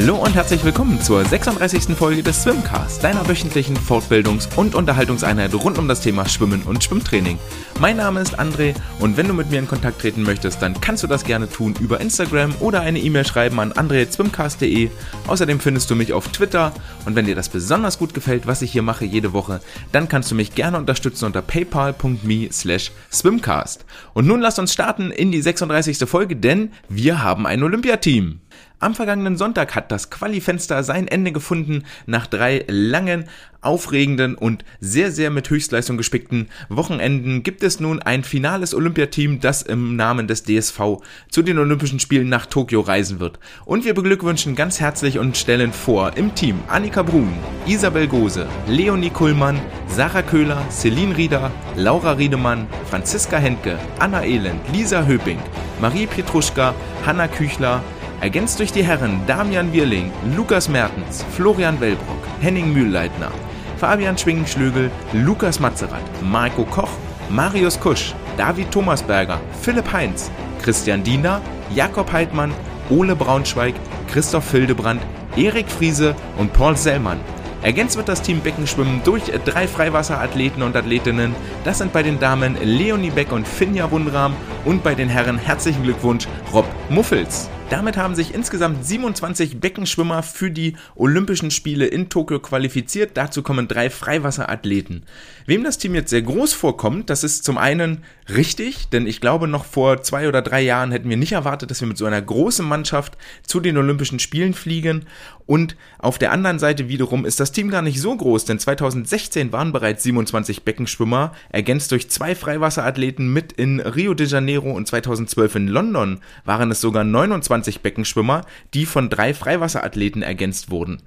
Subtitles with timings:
[0.00, 1.96] Hallo und herzlich willkommen zur 36.
[1.96, 7.36] Folge des Swimcast, deiner wöchentlichen Fortbildungs- und Unterhaltungseinheit rund um das Thema Schwimmen und Schwimmtraining.
[7.80, 11.02] Mein Name ist André und wenn du mit mir in Kontakt treten möchtest, dann kannst
[11.02, 14.88] du das gerne tun über Instagram oder eine E-Mail schreiben an andre.swimcast.de.
[15.26, 16.72] Außerdem findest du mich auf Twitter
[17.04, 20.30] und wenn dir das besonders gut gefällt, was ich hier mache jede Woche, dann kannst
[20.30, 23.84] du mich gerne unterstützen unter paypal.me slash swimcast.
[24.14, 26.08] Und nun lasst uns starten in die 36.
[26.08, 28.38] Folge, denn wir haben ein Olympiateam.
[28.80, 33.24] Am vergangenen Sonntag hat das Qualifenster sein Ende gefunden nach drei langen,
[33.60, 39.62] aufregenden und sehr, sehr mit Höchstleistung gespickten Wochenenden gibt es nun ein finales Olympiateam, das
[39.62, 43.40] im Namen des DSV zu den Olympischen Spielen nach Tokio reisen wird.
[43.64, 47.32] Und wir beglückwünschen ganz herzlich und stellen vor im Team Annika Brun,
[47.66, 55.04] Isabel Gose, Leonie Kuhlmann, Sarah Köhler, Celine Rieder, Laura Riedemann, Franziska Hentke, Anna Elend, Lisa
[55.04, 55.40] Höping,
[55.80, 56.74] Marie Petruschka,
[57.04, 57.82] Hanna Küchler,
[58.20, 63.30] Ergänzt durch die Herren Damian Wirling, Lukas Mertens, Florian Wellbrock, Henning Mühlleitner,
[63.76, 66.90] Fabian Schwingenschlögel, Lukas Matzerath, Marco Koch,
[67.30, 71.40] Marius Kusch, David Thomasberger, Philipp Heinz, Christian Diener,
[71.72, 72.52] Jakob Heidmann,
[72.90, 73.74] Ole Braunschweig,
[74.10, 75.00] Christoph Hildebrand,
[75.36, 77.20] Erik Friese und Paul Sellmann.
[77.62, 81.36] Ergänzt wird das Team Beckenschwimmen durch drei Freiwasserathleten und Athletinnen.
[81.62, 85.84] Das sind bei den Damen Leonie Beck und Finja Wundram und bei den Herren herzlichen
[85.84, 87.48] Glückwunsch Rob Muffels.
[87.70, 93.10] Damit haben sich insgesamt 27 Beckenschwimmer für die Olympischen Spiele in Tokio qualifiziert.
[93.12, 95.04] Dazu kommen drei Freiwasserathleten.
[95.44, 99.48] Wem das Team jetzt sehr groß vorkommt, das ist zum einen richtig, denn ich glaube,
[99.48, 102.22] noch vor zwei oder drei Jahren hätten wir nicht erwartet, dass wir mit so einer
[102.22, 105.04] großen Mannschaft zu den Olympischen Spielen fliegen.
[105.44, 109.52] Und auf der anderen Seite wiederum ist das Team gar nicht so groß, denn 2016
[109.52, 115.54] waren bereits 27 Beckenschwimmer, ergänzt durch zwei Freiwasserathleten mit in Rio de Janeiro und 2012
[115.54, 118.42] in London waren es sogar 29 25 Beckenschwimmer,
[118.74, 121.02] die von drei Freiwasserathleten ergänzt wurden.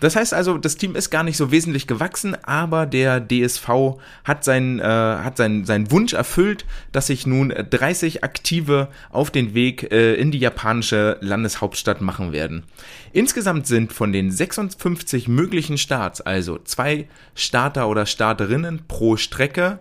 [0.00, 3.68] Das heißt also, das Team ist gar nicht so wesentlich gewachsen, aber der DSV
[4.24, 9.54] hat, sein, äh, hat sein, seinen Wunsch erfüllt, dass sich nun 30 Aktive auf den
[9.54, 12.64] Weg äh, in die japanische Landeshauptstadt machen werden.
[13.12, 19.78] Insgesamt sind von den 56 möglichen Starts, also zwei Starter oder Starterinnen pro Strecke,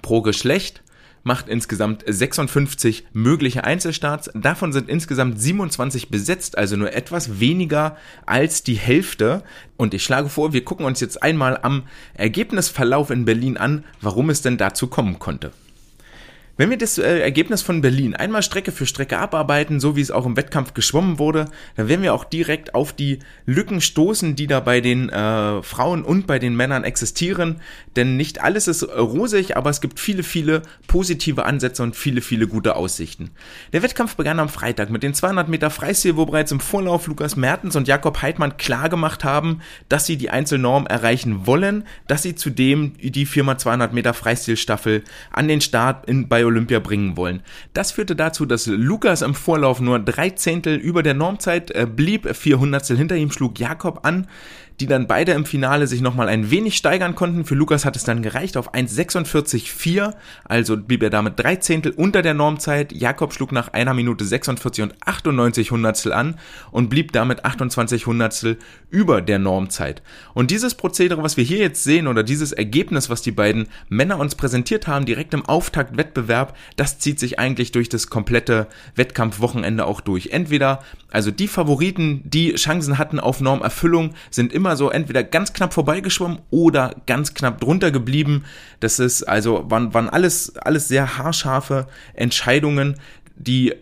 [0.00, 0.81] pro Geschlecht,
[1.22, 4.30] macht insgesamt 56 mögliche Einzelstarts.
[4.34, 7.96] Davon sind insgesamt 27 besetzt, also nur etwas weniger
[8.26, 9.42] als die Hälfte.
[9.76, 11.84] Und ich schlage vor, wir gucken uns jetzt einmal am
[12.14, 15.52] Ergebnisverlauf in Berlin an, warum es denn dazu kommen konnte.
[16.62, 20.12] Wenn wir das äh, Ergebnis von Berlin einmal Strecke für Strecke abarbeiten, so wie es
[20.12, 24.46] auch im Wettkampf geschwommen wurde, dann werden wir auch direkt auf die Lücken stoßen, die
[24.46, 27.60] da bei den äh, Frauen und bei den Männern existieren.
[27.96, 32.46] Denn nicht alles ist rosig, aber es gibt viele, viele positive Ansätze und viele, viele
[32.46, 33.30] gute Aussichten.
[33.72, 37.34] Der Wettkampf begann am Freitag mit den 200 Meter Freistil, wo bereits im Vorlauf Lukas
[37.34, 42.92] Mertens und Jakob Heidmann klargemacht haben, dass sie die Einzelnorm erreichen wollen, dass sie zudem
[43.00, 45.02] die Firma 200 Meter Freistilstaffel
[45.32, 47.42] an den Start in, bei Olympia bringen wollen.
[47.74, 52.34] Das führte dazu, dass Lukas im Vorlauf nur drei Zehntel über der Normzeit äh, blieb,
[52.36, 54.26] vier Hundertstel hinter ihm schlug Jakob an
[54.82, 57.44] die dann beide im Finale sich nochmal ein wenig steigern konnten.
[57.44, 60.12] Für Lukas hat es dann gereicht auf 1,46,4,
[60.44, 62.92] also blieb er damit drei Zehntel unter der Normzeit.
[62.92, 66.34] Jakob schlug nach einer Minute 46 und 98 Hundertstel an
[66.72, 68.58] und blieb damit 28 Hundertstel
[68.90, 70.02] über der Normzeit.
[70.34, 74.18] Und dieses Prozedere, was wir hier jetzt sehen, oder dieses Ergebnis, was die beiden Männer
[74.18, 78.66] uns präsentiert haben, direkt im Auftaktwettbewerb, das zieht sich eigentlich durch das komplette
[78.96, 80.30] Wettkampfwochenende auch durch.
[80.30, 80.82] Entweder,
[81.12, 85.74] also die Favoriten, die Chancen hatten auf Normerfüllung, sind immer immer so entweder ganz knapp
[85.74, 88.44] vorbeigeschwommen oder ganz knapp drunter geblieben.
[88.80, 92.96] Das ist also, waren, waren alles, alles sehr haarscharfe Entscheidungen,
[93.36, 93.74] die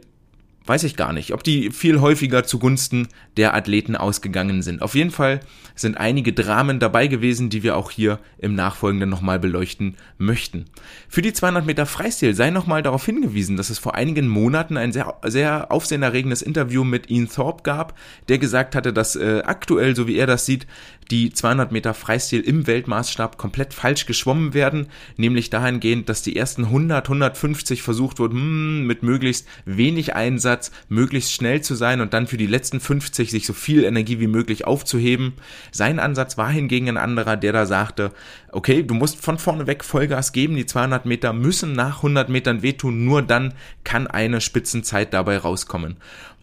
[0.66, 4.82] weiß ich gar nicht, ob die viel häufiger zugunsten der Athleten ausgegangen sind.
[4.82, 5.40] Auf jeden Fall
[5.74, 10.66] sind einige Dramen dabei gewesen, die wir auch hier im Nachfolgenden nochmal beleuchten möchten.
[11.08, 14.92] Für die 200 Meter Freistil sei nochmal darauf hingewiesen, dass es vor einigen Monaten ein
[14.92, 17.98] sehr, sehr aufsehenerregendes Interview mit Ian Thorpe gab,
[18.28, 20.66] der gesagt hatte, dass äh, aktuell, so wie er das sieht,
[21.10, 24.86] die 200 Meter Freistil im Weltmaßstab komplett falsch geschwommen werden,
[25.16, 30.49] nämlich dahingehend, dass die ersten 100, 150 versucht wurden, hm, mit möglichst wenig Einsatz,
[30.88, 34.26] möglichst schnell zu sein und dann für die letzten 50 sich so viel Energie wie
[34.26, 35.34] möglich aufzuheben.
[35.70, 38.12] Sein Ansatz war hingegen ein anderer, der da sagte,
[38.52, 42.62] okay, du musst von vorne weg Vollgas geben, die 200 Meter müssen nach 100 Metern
[42.62, 43.54] wehtun, nur dann
[43.84, 45.96] kann eine Spitzenzeit dabei rauskommen.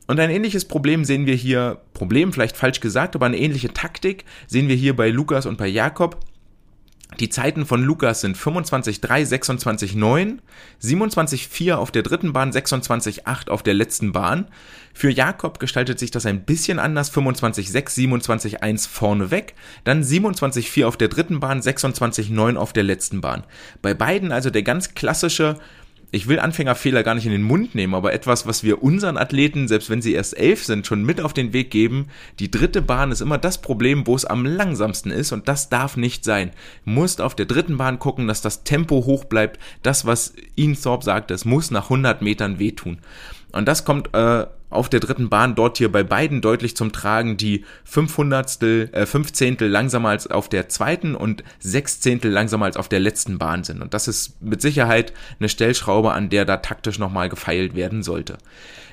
[0.08, 4.24] Und ein ähnliches Problem sehen wir hier, Problem vielleicht falsch gesagt, aber eine ähnliche Taktik
[4.48, 6.18] sehen wir hier bei Lukas und bei Jakob.
[7.20, 10.40] Die Zeiten von Lukas sind 25,3, 26,9,
[10.84, 14.48] 27,4 auf der dritten Bahn, 26,8 auf der letzten Bahn.
[14.94, 21.08] Für Jakob gestaltet sich das ein bisschen anders, 25,6, 27,1 vorneweg, dann 27,4 auf der
[21.08, 23.46] dritten Bahn, 26,9 auf der letzten Bahn.
[23.82, 25.58] Bei beiden also der ganz klassische
[26.12, 29.68] ich will Anfängerfehler gar nicht in den Mund nehmen, aber etwas, was wir unseren Athleten,
[29.68, 32.08] selbst wenn sie erst elf sind, schon mit auf den Weg geben.
[32.40, 35.98] Die dritte Bahn ist immer das Problem, wo es am langsamsten ist und das darf
[35.98, 36.52] nicht sein.
[36.86, 39.60] Du musst auf der dritten Bahn gucken, dass das Tempo hoch bleibt.
[39.84, 43.00] Das, was Ian Thorpe sagte, es muss nach 100 Metern wehtun.
[43.52, 47.38] Und das kommt äh, auf der dritten Bahn dort hier bei beiden deutlich zum Tragen,
[47.38, 52.90] die 500 äh, 15 langsamer als auf der zweiten und 6 Zehntel langsamer als auf
[52.90, 53.82] der letzten Bahn sind.
[53.82, 58.38] Und das ist mit Sicherheit eine Stellschraube, an der da taktisch nochmal gefeilt werden sollte.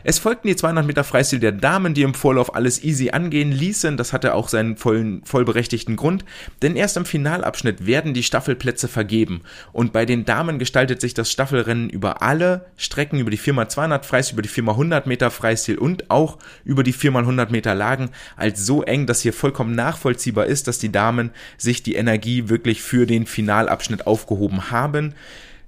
[0.07, 3.97] Es folgten die 200 Meter Freistil der Damen, die im Vorlauf alles easy angehen ließen.
[3.97, 6.27] Das hatte auch seinen vollen, vollberechtigten Grund,
[6.61, 9.41] denn erst im Finalabschnitt werden die Staffelplätze vergeben.
[9.73, 14.35] Und bei den Damen gestaltet sich das Staffelrennen über alle Strecken, über die 4x200 Freistil,
[14.35, 19.07] über die 4x100 Meter Freistil und auch über die 4x100 Meter Lagen als so eng,
[19.07, 24.07] dass hier vollkommen nachvollziehbar ist, dass die Damen sich die Energie wirklich für den Finalabschnitt
[24.07, 25.15] aufgehoben haben.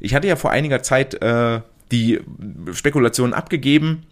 [0.00, 1.60] Ich hatte ja vor einiger Zeit äh,
[1.90, 2.20] die
[2.72, 4.02] Spekulationen abgegeben,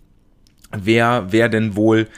[0.72, 2.08] wer, wer denn wohl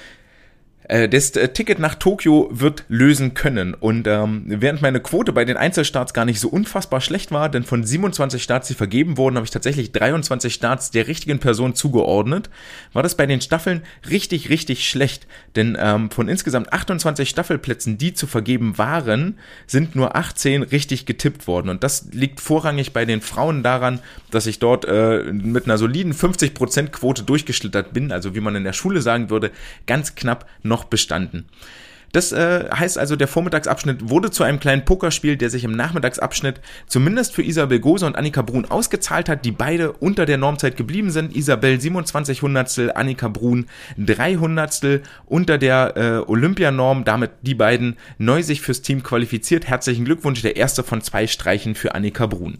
[0.88, 3.74] das äh, Ticket nach Tokio wird lösen können.
[3.74, 7.64] Und ähm, während meine Quote bei den Einzelstarts gar nicht so unfassbar schlecht war, denn
[7.64, 12.50] von 27 Starts, die vergeben wurden, habe ich tatsächlich 23 Starts der richtigen Person zugeordnet,
[12.92, 15.26] war das bei den Staffeln richtig, richtig schlecht.
[15.56, 21.46] Denn ähm, von insgesamt 28 Staffelplätzen, die zu vergeben waren, sind nur 18 richtig getippt
[21.46, 21.68] worden.
[21.68, 24.00] Und das liegt vorrangig bei den Frauen daran,
[24.30, 28.64] dass ich dort äh, mit einer soliden 50% Quote durchgeschlittert bin, also wie man in
[28.64, 29.50] der Schule sagen würde,
[29.86, 31.48] ganz knapp noch noch bestanden.
[32.12, 36.60] Das äh, heißt also, der Vormittagsabschnitt wurde zu einem kleinen Pokerspiel, der sich im Nachmittagsabschnitt
[36.86, 41.10] zumindest für Isabel Gose und Annika Brun ausgezahlt hat, die beide unter der Normzeit geblieben
[41.10, 41.36] sind.
[41.36, 43.66] Isabel 27 Hundertstel, Annika Brun
[43.98, 47.04] 3 Hundertstel unter der äh, Olympianorm.
[47.04, 49.66] Damit die beiden neu sich fürs Team qualifiziert.
[49.66, 52.58] Herzlichen Glückwunsch, der erste von zwei Streichen für Annika Brun.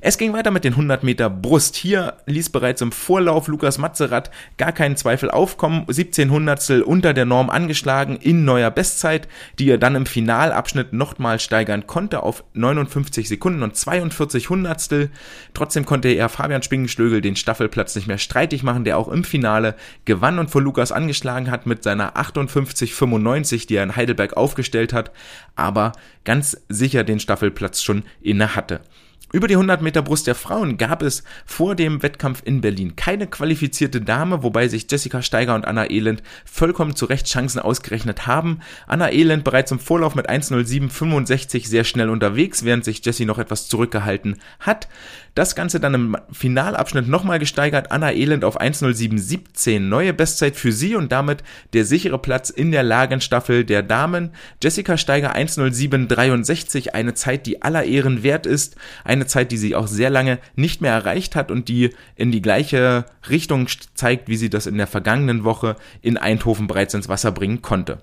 [0.00, 1.76] Es ging weiter mit den 100 Meter Brust.
[1.76, 5.84] Hier ließ bereits im Vorlauf Lukas Matzerath gar keinen Zweifel aufkommen.
[5.88, 8.87] 17 Hundertstel unter der Norm angeschlagen in neuer Bestzeit.
[8.88, 15.10] Bestzeit, die er dann im Finalabschnitt nochmal steigern konnte auf 59 Sekunden und 42 Hundertstel.
[15.52, 19.74] Trotzdem konnte er Fabian Spingenschlögel den Staffelplatz nicht mehr streitig machen, der auch im Finale
[20.06, 25.12] gewann und vor Lukas angeschlagen hat mit seiner 58,95, die er in Heidelberg aufgestellt hat,
[25.54, 25.92] aber
[26.24, 28.80] ganz sicher den Staffelplatz schon inne hatte.
[29.30, 33.26] Über die 100 Meter Brust der Frauen gab es vor dem Wettkampf in Berlin keine
[33.26, 38.60] qualifizierte Dame, wobei sich Jessica Steiger und Anna Elend vollkommen zu Recht Chancen ausgerechnet haben.
[38.86, 43.68] Anna Elend bereits im Vorlauf mit 1.07.65 sehr schnell unterwegs, während sich Jessie noch etwas
[43.68, 44.88] zurückgehalten hat.
[45.34, 47.92] Das Ganze dann im Finalabschnitt nochmal gesteigert.
[47.92, 49.80] Anna Elend auf 1.07.17.
[49.80, 54.30] Neue Bestzeit für sie und damit der sichere Platz in der Lagenstaffel der Damen.
[54.62, 56.90] Jessica Steiger 1.07.63.
[56.90, 58.76] Eine Zeit, die aller Ehren wert ist.
[59.04, 62.42] Eine Zeit, die sie auch sehr lange nicht mehr erreicht hat und die in die
[62.42, 67.32] gleiche Richtung zeigt, wie sie das in der vergangenen Woche in Eindhoven bereits ins Wasser
[67.32, 68.02] bringen konnte.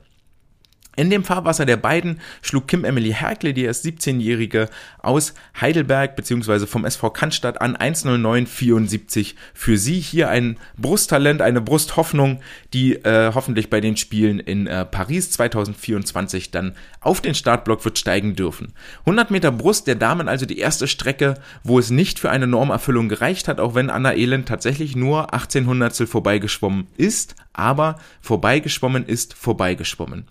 [0.95, 4.69] In dem Fahrwasser der beiden schlug Kim Emily Herkle, die erst 17-Jährige
[4.99, 6.65] aus Heidelberg bzw.
[6.65, 9.99] vom SV Cannstatt an 1.09.74 für sie.
[9.99, 12.39] Hier ein Brusttalent, eine Brusthoffnung,
[12.75, 17.97] die äh, hoffentlich bei den Spielen in äh, Paris 2024 dann auf den Startblock wird
[17.97, 18.73] steigen dürfen.
[19.05, 23.07] 100 Meter Brust der Damen also die erste Strecke, wo es nicht für eine Normerfüllung
[23.07, 30.25] gereicht hat, auch wenn Anna Elend tatsächlich nur 1800 vorbeigeschwommen ist, aber vorbeigeschwommen ist vorbeigeschwommen.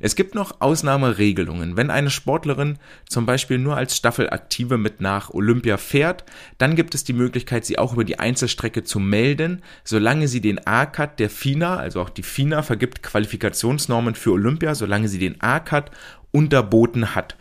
[0.00, 1.76] Es gibt noch Ausnahmeregelungen.
[1.76, 6.24] Wenn eine Sportlerin zum Beispiel nur als Staffelaktive mit nach Olympia fährt,
[6.58, 10.66] dann gibt es die Möglichkeit, sie auch über die Einzelstrecke zu melden, solange sie den
[10.66, 15.90] A-Cut der FINA, also auch die FINA vergibt Qualifikationsnormen für Olympia, solange sie den A-Cut
[16.32, 17.36] unterboten hat.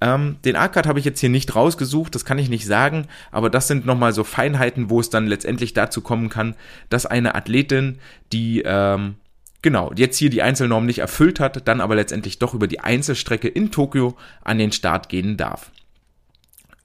[0.00, 3.50] Ähm, den A-Cut habe ich jetzt hier nicht rausgesucht, das kann ich nicht sagen, aber
[3.50, 6.54] das sind nochmal so Feinheiten, wo es dann letztendlich dazu kommen kann,
[6.88, 7.98] dass eine Athletin,
[8.32, 9.16] die ähm,
[9.60, 13.48] genau jetzt hier die Einzelnorm nicht erfüllt hat, dann aber letztendlich doch über die Einzelstrecke
[13.48, 15.72] in Tokio an den Start gehen darf.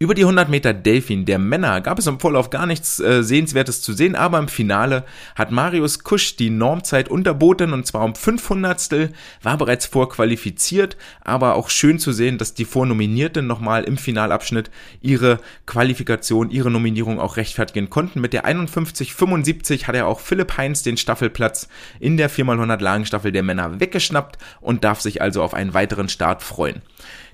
[0.04, 3.82] Über die 100 Meter Delfin der Männer gab es im Vorlauf gar nichts äh, Sehenswertes
[3.82, 9.12] zu sehen, aber im Finale hat Marius Kusch die Normzeit unterboten und zwar um 500
[9.44, 15.40] war bereits vorqualifiziert, aber auch schön zu sehen, dass die Vornominierten nochmal im Finalabschnitt ihre
[15.68, 18.20] Qualifikation, ihre Nominierung auch rechtfertigen konnten.
[18.20, 21.70] Mit der 51,75 hat er auch Philipp Heinz den Staffelplatz
[22.02, 26.44] in der 4x100 Lagenstaffel der Männer weggeschnappt und darf sich also auf einen weiteren Start
[26.44, 26.82] freuen.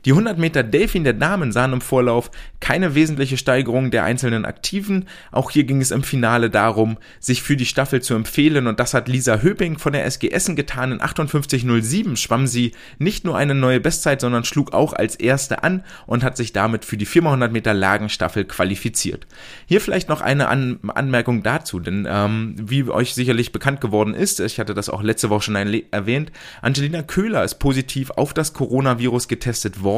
[0.05, 5.07] Die 100 Meter Delfin der Damen sahen im Vorlauf keine wesentliche Steigerung der einzelnen Aktiven.
[5.31, 8.93] Auch hier ging es im Finale darum, sich für die Staffel zu empfehlen und das
[8.93, 10.93] hat Lisa Höping von der SG Essen getan.
[10.93, 15.83] In 58.07 schwamm sie nicht nur eine neue Bestzeit, sondern schlug auch als erste an
[16.05, 19.27] und hat sich damit für die 400 Meter Lagenstaffel qualifiziert.
[19.65, 24.39] Hier vielleicht noch eine an Anmerkung dazu, denn ähm, wie euch sicherlich bekannt geworden ist,
[24.39, 25.55] ich hatte das auch letzte Woche schon
[25.91, 29.88] erwähnt, Angelina Köhler ist positiv auf das Coronavirus getestet worden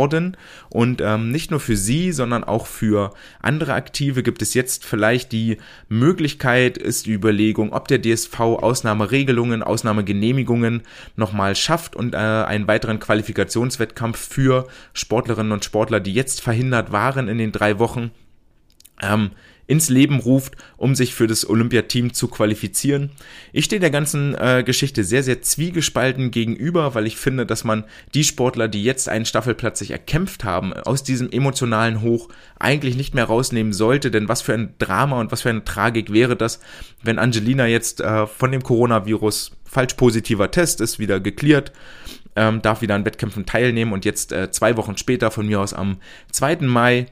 [0.69, 5.31] und ähm, nicht nur für sie, sondern auch für andere Aktive gibt es jetzt vielleicht
[5.31, 5.57] die
[5.89, 10.83] Möglichkeit, ist die Überlegung, ob der DSV Ausnahmeregelungen, Ausnahmegenehmigungen
[11.15, 17.27] nochmal schafft und äh, einen weiteren Qualifikationswettkampf für Sportlerinnen und Sportler, die jetzt verhindert waren
[17.27, 18.11] in den drei Wochen,
[19.01, 19.31] ähm,
[19.71, 23.11] ins Leben ruft, um sich für das Olympiateam zu qualifizieren.
[23.53, 27.85] Ich stehe der ganzen äh, Geschichte sehr, sehr zwiegespalten gegenüber, weil ich finde, dass man
[28.13, 32.27] die Sportler, die jetzt einen Staffelplatz sich erkämpft haben, aus diesem emotionalen Hoch
[32.59, 34.11] eigentlich nicht mehr rausnehmen sollte.
[34.11, 36.59] Denn was für ein Drama und was für eine Tragik wäre das,
[37.01, 41.71] wenn Angelina jetzt äh, von dem Coronavirus falsch positiver Test ist, wieder geklärt,
[42.35, 45.73] ähm, darf wieder an Wettkämpfen teilnehmen und jetzt äh, zwei Wochen später, von mir aus
[45.73, 45.95] am
[46.33, 46.57] 2.
[46.63, 47.05] Mai,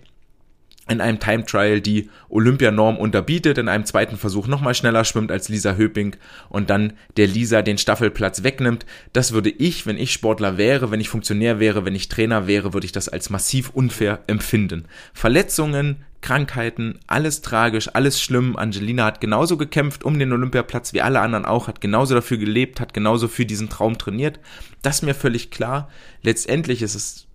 [0.89, 5.49] in einem Time Trial die Olympianorm unterbietet, in einem zweiten Versuch nochmal schneller schwimmt als
[5.49, 6.15] Lisa Höping
[6.49, 8.85] und dann der Lisa den Staffelplatz wegnimmt.
[9.13, 12.73] Das würde ich, wenn ich Sportler wäre, wenn ich Funktionär wäre, wenn ich Trainer wäre,
[12.73, 14.85] würde ich das als massiv unfair empfinden.
[15.13, 18.57] Verletzungen, Krankheiten, alles tragisch, alles schlimm.
[18.57, 22.79] Angelina hat genauso gekämpft um den Olympiaplatz wie alle anderen auch, hat genauso dafür gelebt,
[22.81, 24.39] hat genauso für diesen Traum trainiert.
[24.81, 25.89] Das ist mir völlig klar.
[26.21, 27.28] Letztendlich ist es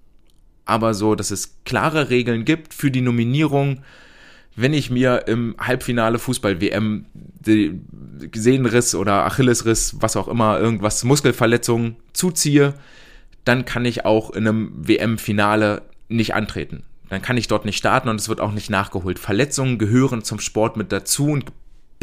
[0.64, 3.83] aber so, dass es klare Regeln gibt für die Nominierung.
[4.56, 7.06] Wenn ich mir im Halbfinale Fußball-WM
[8.35, 12.75] Sehnenriss oder Achillesriss, was auch immer, irgendwas, Muskelverletzung zuziehe,
[13.44, 16.85] dann kann ich auch in einem WM-Finale nicht antreten.
[17.11, 19.18] Dann kann ich dort nicht starten und es wird auch nicht nachgeholt.
[19.18, 21.44] Verletzungen gehören zum Sport mit dazu und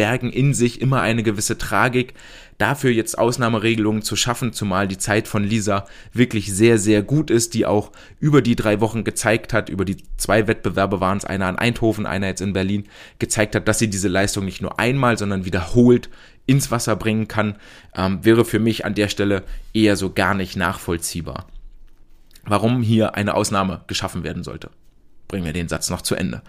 [0.02, 2.16] bergen in sich immer eine gewisse Tragik.
[2.58, 7.54] Dafür jetzt Ausnahmeregelungen zu schaffen, zumal die Zeit von Lisa wirklich sehr, sehr gut ist,
[7.54, 11.48] die auch über die drei Wochen gezeigt hat, über die zwei Wettbewerbe waren es, einer
[11.50, 12.88] in Eindhoven, einer jetzt in Berlin,
[13.20, 16.10] gezeigt hat, dass sie diese Leistung nicht nur einmal, sondern wiederholt
[16.48, 17.58] ins Wasser bringen kann,
[17.96, 21.46] ähm, wäre für mich an der Stelle eher so gar nicht nachvollziehbar.
[22.44, 24.72] Warum hier eine Ausnahme geschaffen werden sollte.
[25.28, 26.42] Bringen wir den Satz noch zu Ende.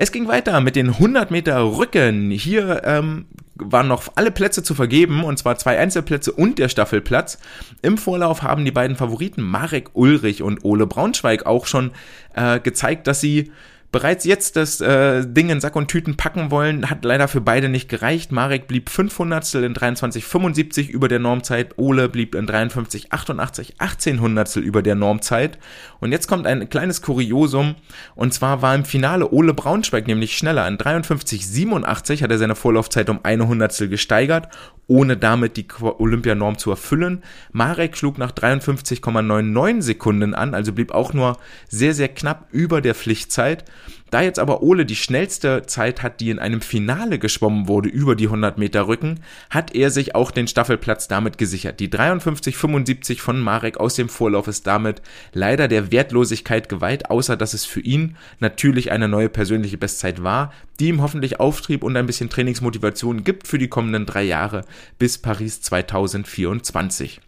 [0.00, 2.30] Es ging weiter mit den 100 Meter Rücken.
[2.30, 3.26] Hier ähm,
[3.56, 7.40] waren noch alle Plätze zu vergeben, und zwar zwei Einzelplätze und der Staffelplatz.
[7.82, 11.90] Im Vorlauf haben die beiden Favoriten Marek Ulrich und Ole Braunschweig auch schon
[12.36, 13.50] äh, gezeigt, dass sie
[13.90, 17.68] bereits jetzt das äh, Ding in Sack und Tüten packen wollen, hat leider für beide
[17.68, 18.32] nicht gereicht.
[18.32, 24.82] Marek blieb 500 in 23,75 über der Normzeit, Ole blieb in 53,88 18 Hundertstel über
[24.82, 25.58] der Normzeit.
[26.00, 27.76] Und jetzt kommt ein kleines Kuriosum,
[28.14, 30.68] und zwar war im Finale Ole Braunschweig nämlich schneller.
[30.68, 34.48] In 53,87 hat er seine Vorlaufzeit um eine Hundertstel gesteigert,
[34.86, 37.22] ohne damit die Olympianorm zu erfüllen.
[37.52, 42.94] Marek schlug nach 53,99 Sekunden an, also blieb auch nur sehr, sehr knapp über der
[42.94, 43.64] Pflichtzeit.
[44.10, 48.16] Da jetzt aber Ole die schnellste Zeit hat, die in einem Finale geschwommen wurde über
[48.16, 51.78] die 100 Meter Rücken, hat er sich auch den Staffelplatz damit gesichert.
[51.80, 57.52] Die 53,75 von Marek aus dem Vorlauf ist damit leider der Wertlosigkeit geweiht, außer dass
[57.52, 62.06] es für ihn natürlich eine neue persönliche Bestzeit war, die ihm hoffentlich Auftrieb und ein
[62.06, 64.62] bisschen Trainingsmotivation gibt für die kommenden drei Jahre
[64.98, 67.20] bis Paris 2024.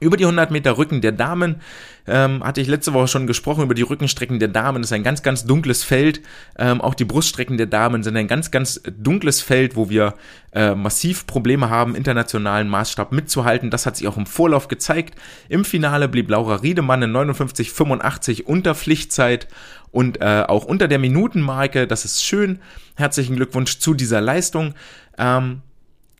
[0.00, 1.60] Über die 100 Meter Rücken der Damen
[2.06, 4.82] ähm, hatte ich letzte Woche schon gesprochen über die Rückenstrecken der Damen.
[4.82, 6.20] Das ist ein ganz, ganz dunkles Feld.
[6.58, 10.14] Ähm, auch die Bruststrecken der Damen sind ein ganz, ganz dunkles Feld, wo wir
[10.52, 13.70] äh, massiv Probleme haben, internationalen Maßstab mitzuhalten.
[13.70, 15.14] Das hat sich auch im Vorlauf gezeigt.
[15.48, 19.46] Im Finale blieb Laura Riedemann in 59,85 unter Pflichtzeit
[19.92, 21.86] und äh, auch unter der Minutenmarke.
[21.86, 22.58] Das ist schön.
[22.96, 24.74] Herzlichen Glückwunsch zu dieser Leistung.
[25.16, 25.62] Ähm,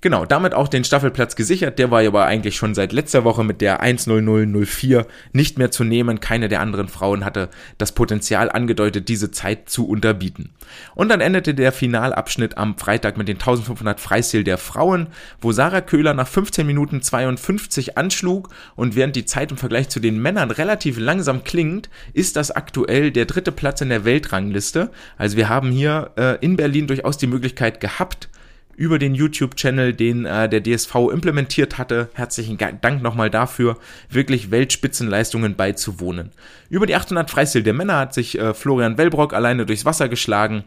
[0.05, 1.79] Genau, damit auch den Staffelplatz gesichert.
[1.79, 6.21] Der war aber eigentlich schon seit letzter Woche mit der 1.0004 nicht mehr zu nehmen.
[6.21, 10.51] Keine der anderen Frauen hatte das Potenzial angedeutet, diese Zeit zu unterbieten.
[10.95, 15.07] Und dann endete der Finalabschnitt am Freitag mit den 1500 Freistil der Frauen,
[15.41, 18.51] wo Sarah Köhler nach 15 Minuten 52 anschlug.
[18.77, 23.11] Und während die Zeit im Vergleich zu den Männern relativ langsam klingt, ist das aktuell
[23.11, 24.91] der dritte Platz in der Weltrangliste.
[25.17, 28.29] Also wir haben hier äh, in Berlin durchaus die Möglichkeit gehabt,
[28.77, 32.09] über den YouTube-Channel, den äh, der DSV implementiert hatte.
[32.15, 33.79] Herzlichen Dank nochmal dafür,
[34.11, 36.31] wirklich Weltspitzenleistungen beizuwohnen.
[36.71, 40.65] Über die 800 Freistil der Männer hat sich äh, Florian Wellbrock alleine durchs Wasser geschlagen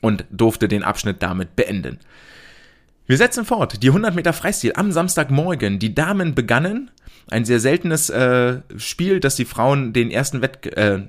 [0.00, 1.98] und durfte den Abschnitt damit beenden.
[3.06, 3.82] Wir setzen fort.
[3.82, 5.78] Die 100 Meter Freistil am Samstagmorgen.
[5.78, 6.90] Die Damen begannen.
[7.30, 11.02] Ein sehr seltenes äh, Spiel, dass die Frauen den ersten Wett, äh,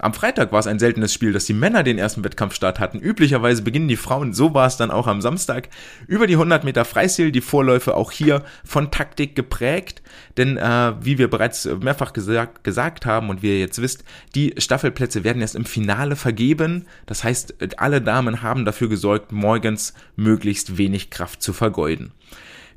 [0.00, 2.98] am Freitag war es ein seltenes Spiel, dass die Männer den ersten Wettkampfstart hatten.
[2.98, 5.68] Üblicherweise beginnen die Frauen, so war es dann auch am Samstag,
[6.06, 10.02] über die 100 Meter Freistil, die Vorläufe auch hier von Taktik geprägt.
[10.36, 14.04] Denn äh, wie wir bereits mehrfach gesagt, gesagt haben und wie ihr jetzt wisst,
[14.34, 16.86] die Staffelplätze werden erst im Finale vergeben.
[17.06, 22.12] Das heißt, alle Damen haben dafür gesorgt, morgens möglichst wenig Kraft zu vergeuden.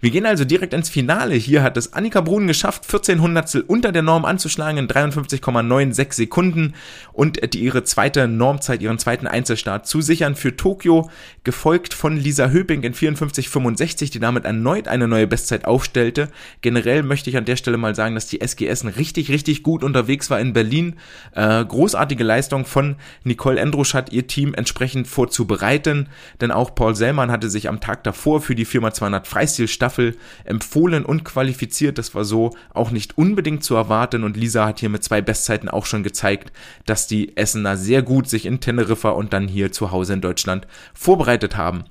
[0.03, 1.33] Wir gehen also direkt ins Finale.
[1.35, 6.73] Hier hat es Annika Brun geschafft, 14 Hundertstel unter der Norm anzuschlagen in 53,96 Sekunden
[7.13, 11.09] und die, ihre zweite Normzeit, ihren zweiten Einzelstart zu sichern für Tokio,
[11.45, 16.27] gefolgt von Lisa Höping in 54,65, die damit erneut eine neue Bestzeit aufstellte.
[16.59, 20.29] Generell möchte ich an der Stelle mal sagen, dass die SGS richtig, richtig gut unterwegs
[20.29, 20.97] war in Berlin.
[21.33, 26.09] Äh, großartige Leistung von Nicole Endruschat, ihr Team entsprechend vorzubereiten,
[26.41, 31.05] denn auch Paul Sellmann hatte sich am Tag davor für die 4x200 Freistilstaffel Staffel empfohlen
[31.05, 31.97] und qualifiziert.
[31.97, 35.69] Das war so auch nicht unbedingt zu erwarten und Lisa hat hier mit zwei Bestzeiten
[35.69, 36.51] auch schon gezeigt,
[36.85, 40.67] dass die Essener sehr gut sich in Teneriffa und dann hier zu Hause in Deutschland
[40.93, 41.85] vorbereitet haben.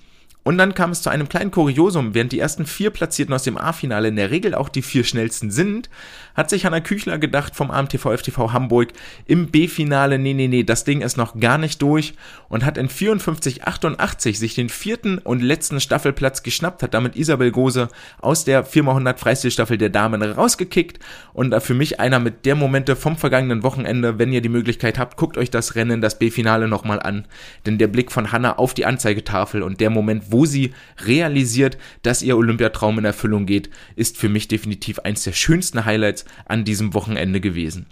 [0.45, 2.15] Und dann kam es zu einem kleinen Kuriosum.
[2.15, 5.51] Während die ersten vier Platzierten aus dem A-Finale in der Regel auch die vier schnellsten
[5.53, 5.89] sind,
[6.35, 8.89] hat sich Hanna Küchler gedacht vom AMTV FTV Hamburg
[9.27, 12.15] im B-Finale, nee, nee, nee, das Ding ist noch gar nicht durch.
[12.49, 17.89] Und hat in 54,88 sich den vierten und letzten Staffelplatz geschnappt, hat damit Isabel Gose
[18.21, 20.99] aus der 4x100 Freistilstaffel der Damen rausgekickt.
[21.35, 25.17] Und für mich einer mit der Momente vom vergangenen Wochenende, wenn ihr die Möglichkeit habt,
[25.17, 27.27] guckt euch das Rennen, das B-Finale nochmal an,
[27.65, 30.73] denn der Blick von Hanna auf die Anzeigetafel und der Moment, wo sie
[31.05, 36.25] realisiert, dass ihr Olympiatraum in Erfüllung geht, ist für mich definitiv eins der schönsten Highlights
[36.47, 37.87] an diesem Wochenende gewesen.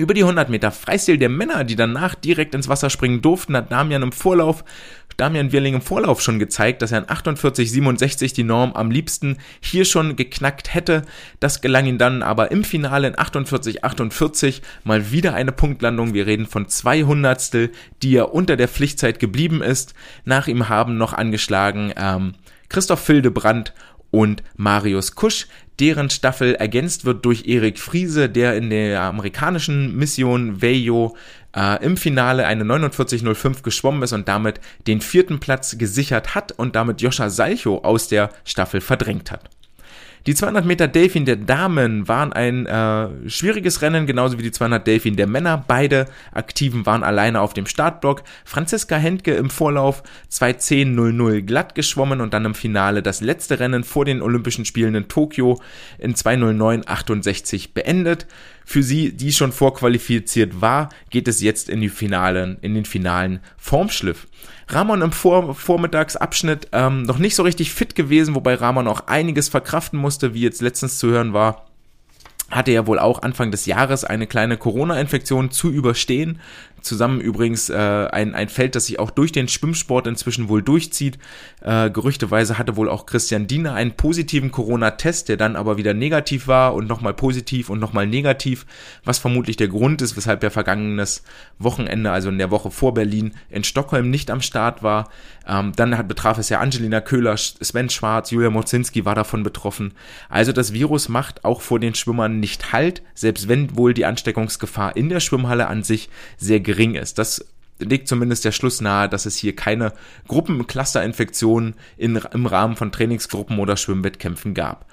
[0.00, 3.70] Über die 100 Meter Freistil der Männer, die danach direkt ins Wasser springen durften, hat
[3.70, 4.64] Damian im Vorlauf,
[5.16, 9.84] Damian Wirling im Vorlauf schon gezeigt, dass er in 48,67 die Norm am liebsten hier
[9.84, 11.02] schon geknackt hätte.
[11.40, 16.14] Das gelang ihm dann aber im Finale in 48,48 mal wieder eine Punktlandung.
[16.14, 17.70] Wir reden von 200
[18.02, 19.94] die er unter der Pflichtzeit geblieben ist.
[20.24, 22.34] Nach ihm haben noch angeschlagen ähm,
[22.68, 23.72] Christoph Fildebrand
[24.10, 25.46] und Marius Kusch,
[25.80, 31.16] deren Staffel ergänzt wird durch Erik Friese, der in der amerikanischen Mission Vejo
[31.56, 36.76] äh, im Finale eine 49.05 geschwommen ist und damit den vierten Platz gesichert hat und
[36.76, 39.48] damit Joscha Salcho aus der Staffel verdrängt hat.
[40.26, 44.86] Die 200 Meter Delfin der Damen waren ein äh, schwieriges Rennen, genauso wie die 200
[44.86, 45.64] Delfin der Männer.
[45.66, 48.22] Beide Aktiven waren alleine auf dem Startblock.
[48.44, 54.04] Franziska Hentke im Vorlauf 2.10.00 glatt geschwommen und dann im Finale das letzte Rennen vor
[54.04, 55.60] den Olympischen Spielen in Tokio
[55.98, 58.26] in 2.09.68 beendet.
[58.64, 63.40] Für sie, die schon vorqualifiziert war, geht es jetzt in die Finalen, in den finalen
[63.56, 64.26] Formschliff.
[64.68, 69.48] Ramon im Vor Vormittagsabschnitt ähm, noch nicht so richtig fit gewesen, wobei Ramon auch einiges
[69.48, 71.66] verkraften musste, wie jetzt letztens zu hören war
[72.50, 76.40] hatte ja wohl auch Anfang des Jahres eine kleine Corona-Infektion zu überstehen
[76.82, 81.18] zusammen übrigens äh, ein, ein Feld, das sich auch durch den Schwimmsport inzwischen wohl durchzieht.
[81.60, 86.46] Äh, gerüchteweise hatte wohl auch Christian Diener einen positiven Corona-Test, der dann aber wieder negativ
[86.46, 88.66] war und nochmal positiv und nochmal negativ,
[89.04, 91.22] was vermutlich der Grund ist, weshalb er vergangenes
[91.58, 95.08] Wochenende, also in der Woche vor Berlin, in Stockholm nicht am Start war.
[95.46, 99.92] Ähm, dann hat, betraf es ja Angelina Köhler, Sven Schwarz, Julia Mozinski war davon betroffen.
[100.28, 104.96] Also das Virus macht auch vor den Schwimmern nicht Halt, selbst wenn wohl die Ansteckungsgefahr
[104.96, 107.18] in der Schwimmhalle an sich sehr gering ist.
[107.18, 107.44] Das
[107.80, 109.92] legt zumindest der Schluss nahe, dass es hier keine
[110.28, 114.86] Gruppenclusterinfektionen im Rahmen von Trainingsgruppen oder Schwimmwettkämpfen gab.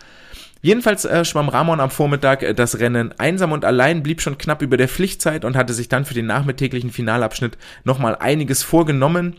[0.63, 4.63] Jedenfalls äh, schwamm Ramon am Vormittag äh, das Rennen einsam und allein, blieb schon knapp
[4.63, 9.35] über der Pflichtzeit und hatte sich dann für den nachmittäglichen Finalabschnitt nochmal einiges vorgenommen.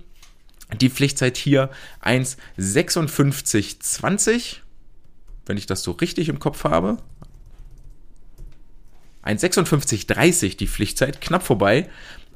[0.80, 1.70] Die Pflichtzeit hier
[2.04, 4.58] 1,56,20,
[5.46, 6.98] wenn ich das so richtig im Kopf habe.
[9.24, 11.88] 1,56,30 die Pflichtzeit, knapp vorbei.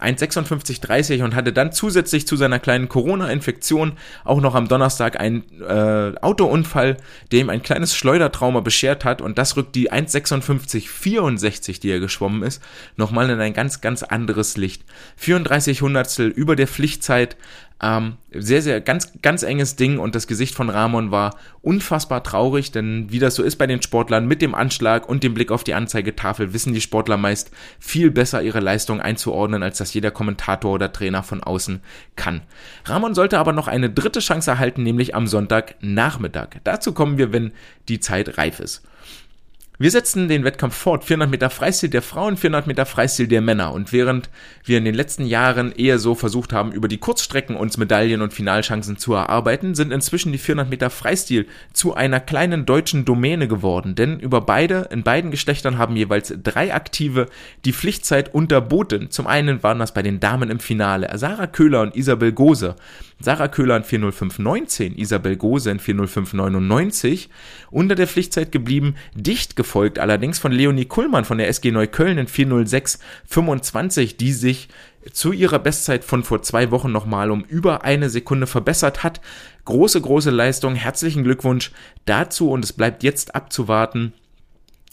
[0.03, 3.93] 1,56,30 und hatte dann zusätzlich zu seiner kleinen Corona-Infektion
[4.25, 6.97] auch noch am Donnerstag einen äh, Autounfall,
[7.31, 12.43] der ihm ein kleines Schleudertrauma beschert hat und das rückt die 1,56,64, die er geschwommen
[12.43, 12.63] ist,
[12.97, 14.85] nochmal in ein ganz, ganz anderes Licht.
[15.17, 17.37] 34 Hundertstel über der Pflichtzeit,
[17.83, 22.71] ähm, sehr, sehr ganz, ganz enges Ding und das Gesicht von Ramon war unfassbar traurig,
[22.71, 25.65] denn wie das so ist bei den Sportlern, mit dem Anschlag und dem Blick auf
[25.65, 30.73] die Anzeigetafel wissen die Sportler meist viel besser ihre Leistung einzuordnen, als das jeder Kommentator
[30.73, 31.81] oder Trainer von außen
[32.15, 32.43] kann.
[32.85, 36.61] Ramon sollte aber noch eine dritte Chance erhalten, nämlich am Sonntagnachmittag.
[36.63, 37.53] Dazu kommen wir, wenn
[37.89, 38.83] die Zeit reif ist.
[39.79, 41.03] Wir setzen den Wettkampf fort.
[41.03, 43.73] 400 Meter Freistil der Frauen, 400 Meter Freistil der Männer.
[43.73, 44.29] Und während
[44.65, 48.35] wir in den letzten Jahren eher so versucht haben, über die Kurzstrecken uns Medaillen und
[48.35, 53.95] Finalchancen zu erarbeiten, sind inzwischen die 400 Meter Freistil zu einer kleinen deutschen Domäne geworden.
[53.95, 57.27] Denn über beide, in beiden Geschlechtern haben jeweils drei Aktive
[57.65, 59.11] die Pflichtzeit unterboten.
[59.11, 62.77] Zum einen waren das bei den Damen im Finale Sarah Köhler und Isabel Gose.
[63.23, 67.31] Sarah Köhler in 40519, Isabel Gose in 40599
[67.71, 72.27] unter der Pflichtzeit geblieben, dicht gefolgt allerdings von Leonie Kuhlmann von der SG Neukölln in
[72.27, 74.69] 40625, die sich
[75.13, 79.21] zu ihrer Bestzeit von vor zwei Wochen nochmal um über eine Sekunde verbessert hat.
[79.65, 81.73] Große, große Leistung, herzlichen Glückwunsch
[82.05, 84.13] dazu und es bleibt jetzt abzuwarten,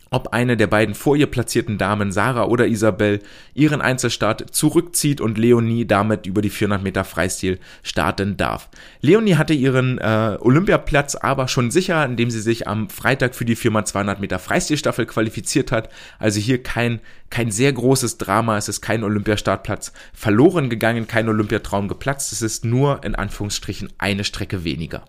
[0.09, 3.19] ob eine der beiden vor ihr platzierten Damen, Sarah oder Isabel,
[3.53, 8.69] ihren Einzelstart zurückzieht und Leonie damit über die 400 Meter Freistil starten darf.
[9.01, 13.55] Leonie hatte ihren äh, Olympiaplatz aber schon sicher, indem sie sich am Freitag für die
[13.55, 15.89] 4x200 Meter Freistilstaffel qualifiziert hat.
[16.17, 18.57] Also hier kein, kein sehr großes Drama.
[18.57, 22.31] Es ist kein Olympiastartplatz verloren gegangen, kein Olympiatraum geplatzt.
[22.31, 25.03] Es ist nur in Anführungsstrichen eine Strecke weniger.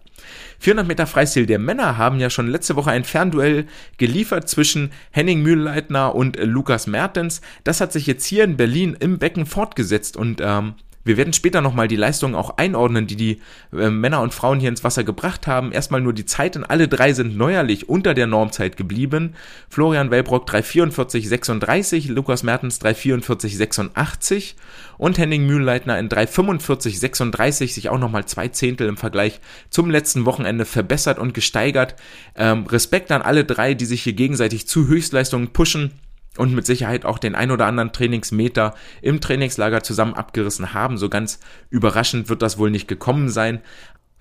[0.58, 5.42] 400 Meter Freistil der Männer haben ja schon letzte Woche ein Fernduell geliefert zwischen Henning
[5.42, 7.40] Mühlleitner und Lukas Mertens.
[7.64, 11.62] Das hat sich jetzt hier in Berlin im Becken fortgesetzt und ähm, wir werden später
[11.62, 13.40] nochmal die Leistungen auch einordnen, die die
[13.72, 15.72] äh, Männer und Frauen hier ins Wasser gebracht haben.
[15.72, 16.62] Erstmal nur die Zeiten.
[16.62, 19.34] Alle drei sind neuerlich unter der Normzeit geblieben.
[19.70, 24.54] Florian Wellbrock 344,36, Lukas Mertens 344,86
[24.98, 30.66] und Henning Mühlleitner in 345,36 sich auch nochmal zwei Zehntel im Vergleich zum letzten Wochenende
[30.66, 31.94] verbessert und gesteigert.
[32.36, 35.92] Ähm, Respekt an alle drei, die sich hier gegenseitig zu Höchstleistungen pushen
[36.40, 40.96] und mit Sicherheit auch den ein oder anderen Trainingsmeter im Trainingslager zusammen abgerissen haben.
[40.96, 43.60] So ganz überraschend wird das wohl nicht gekommen sein.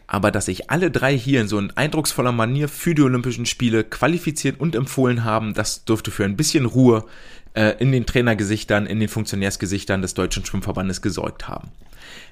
[0.05, 3.84] Aber dass sich alle drei hier in so ein eindrucksvoller Manier für die Olympischen Spiele
[3.84, 7.05] qualifiziert und empfohlen haben, das dürfte für ein bisschen Ruhe
[7.53, 11.71] äh, in den Trainergesichtern, in den Funktionärsgesichtern des Deutschen Schwimmverbandes gesorgt haben.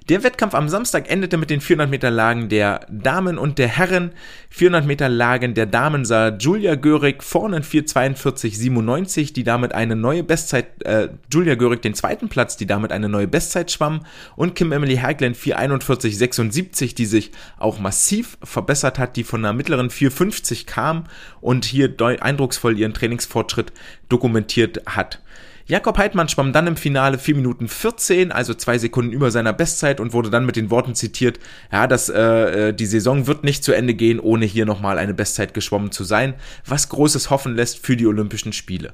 [0.10, 4.12] Der Wettkampf am Samstag endete mit den 400 Meter Lagen der Damen und der Herren.
[4.50, 10.24] 400 Meter Lagen der Damen sah Julia Görig vorne in 4,42,97, die damit eine neue
[10.24, 14.06] Bestzeit, äh, Julia Görig den zweiten Platz, die damit eine neue Bestzeit schwamm
[14.38, 19.90] und Kim Emily Herglen 4,41,76, die sich auch massiv verbessert hat, die von einer mittleren
[19.90, 21.04] 4,50 kam
[21.42, 23.74] und hier eindrucksvoll ihren Trainingsfortschritt
[24.08, 25.22] dokumentiert hat.
[25.68, 30.00] Jakob Heidmann schwamm dann im Finale 4 Minuten 14, also zwei Sekunden über seiner Bestzeit
[30.00, 31.40] und wurde dann mit den Worten zitiert,
[31.74, 35.14] ja, dass äh, äh, die Saison wird nicht zu Ende gehen, ohne hier nochmal eine
[35.14, 38.94] Bestzeit geschwommen zu sein, was großes Hoffen lässt für die Olympischen Spiele.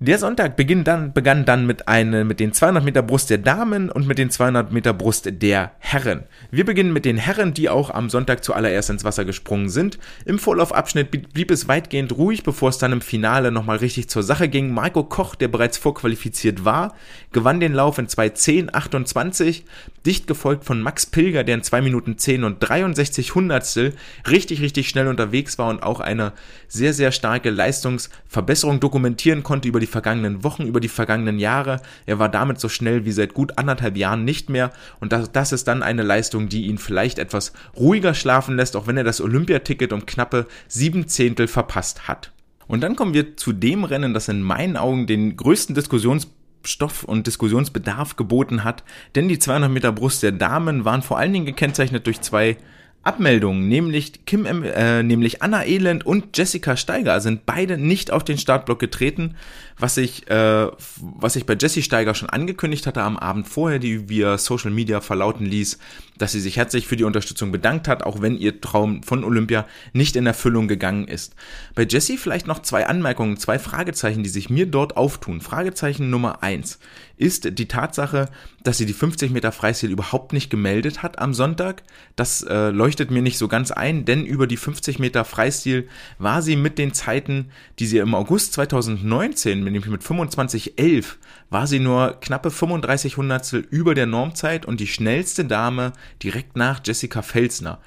[0.00, 3.90] Der Sonntag beginn dann, begann dann mit, eine, mit den 200 Meter Brust der Damen
[3.90, 6.22] und mit den 200 Meter Brust der Herren.
[6.52, 9.98] Wir beginnen mit den Herren, die auch am Sonntag zuallererst ins Wasser gesprungen sind.
[10.24, 14.48] Im Vorlaufabschnitt blieb es weitgehend ruhig, bevor es dann im Finale nochmal richtig zur Sache
[14.48, 14.72] ging.
[14.72, 16.94] Marco Koch, der bereits vorqualifiziert war,
[17.32, 19.64] gewann den Lauf in 2.10.28,
[20.06, 23.94] dicht gefolgt von Max Pilger, der in 2 Minuten 10 und 63 Hundertstel
[24.28, 26.32] richtig, richtig schnell unterwegs war und auch eine
[26.68, 31.80] sehr, sehr starke Leistungsverbesserung dokumentieren konnte über die vergangenen Wochen, über die vergangenen Jahre.
[32.06, 35.52] Er war damit so schnell wie seit gut anderthalb Jahren nicht mehr und das, das
[35.52, 39.20] ist dann eine Leistung, die ihn vielleicht etwas ruhiger schlafen lässt, auch wenn er das
[39.20, 42.32] Olympiaticket um knappe sieben Zehntel verpasst hat.
[42.68, 46.28] Und dann kommen wir zu dem Rennen, das in meinen Augen den größten Diskussions
[46.64, 51.32] Stoff und Diskussionsbedarf geboten hat, denn die 200 Meter Brust der Damen waren vor allen
[51.32, 52.56] Dingen gekennzeichnet durch zwei
[53.04, 58.36] Abmeldungen, nämlich Kim, äh, nämlich Anna Elend und Jessica Steiger sind beide nicht auf den
[58.36, 59.36] Startblock getreten,
[59.78, 60.66] was ich, äh,
[60.98, 65.00] was ich bei Jessie Steiger schon angekündigt hatte am Abend vorher, die via Social Media
[65.00, 65.78] verlauten ließ,
[66.18, 69.66] dass sie sich herzlich für die Unterstützung bedankt hat, auch wenn ihr Traum von Olympia
[69.92, 71.34] nicht in Erfüllung gegangen ist.
[71.74, 75.40] Bei Jessie vielleicht noch zwei Anmerkungen, zwei Fragezeichen, die sich mir dort auftun.
[75.40, 76.78] Fragezeichen Nummer eins
[77.16, 78.28] ist die Tatsache,
[78.62, 81.82] dass sie die 50 Meter Freistil überhaupt nicht gemeldet hat am Sonntag.
[82.16, 86.42] Das äh, leuchtet mir nicht so ganz ein, denn über die 50 Meter Freistil war
[86.42, 87.46] sie mit den Zeiten,
[87.78, 91.16] die sie im August 2019 nämlich mit 25,11
[91.50, 95.92] war sie nur knappe 35 Hundertstel über der Normzeit und die schnellste Dame
[96.22, 97.80] direkt nach Jessica Felsner.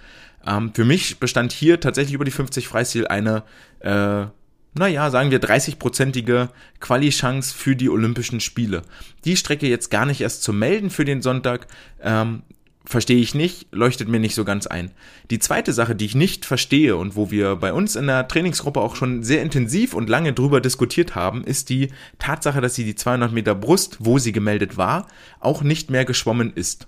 [0.45, 3.43] Ähm, für mich bestand hier tatsächlich über die 50 Freistil eine,
[3.79, 4.25] äh,
[4.73, 8.83] naja, sagen wir 30-prozentige Quali-Chance für die Olympischen Spiele.
[9.25, 11.67] Die Strecke jetzt gar nicht erst zu melden für den Sonntag,
[12.01, 12.43] ähm,
[12.85, 14.91] verstehe ich nicht, leuchtet mir nicht so ganz ein.
[15.29, 18.79] Die zweite Sache, die ich nicht verstehe und wo wir bei uns in der Trainingsgruppe
[18.79, 22.95] auch schon sehr intensiv und lange drüber diskutiert haben, ist die Tatsache, dass sie die
[22.95, 25.07] 200 Meter Brust, wo sie gemeldet war,
[25.39, 26.87] auch nicht mehr geschwommen ist.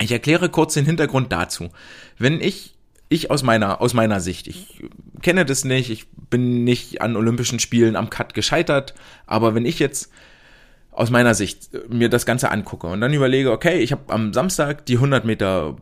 [0.00, 1.70] Ich erkläre kurz den Hintergrund dazu.
[2.18, 2.74] Wenn ich
[3.08, 4.82] ich aus meiner, aus meiner Sicht, ich
[5.22, 8.94] kenne das nicht, ich bin nicht an Olympischen Spielen am Cut gescheitert,
[9.26, 10.10] aber wenn ich jetzt
[10.90, 14.86] aus meiner Sicht mir das Ganze angucke und dann überlege, okay, ich habe am Samstag
[14.86, 15.76] die 100 Meter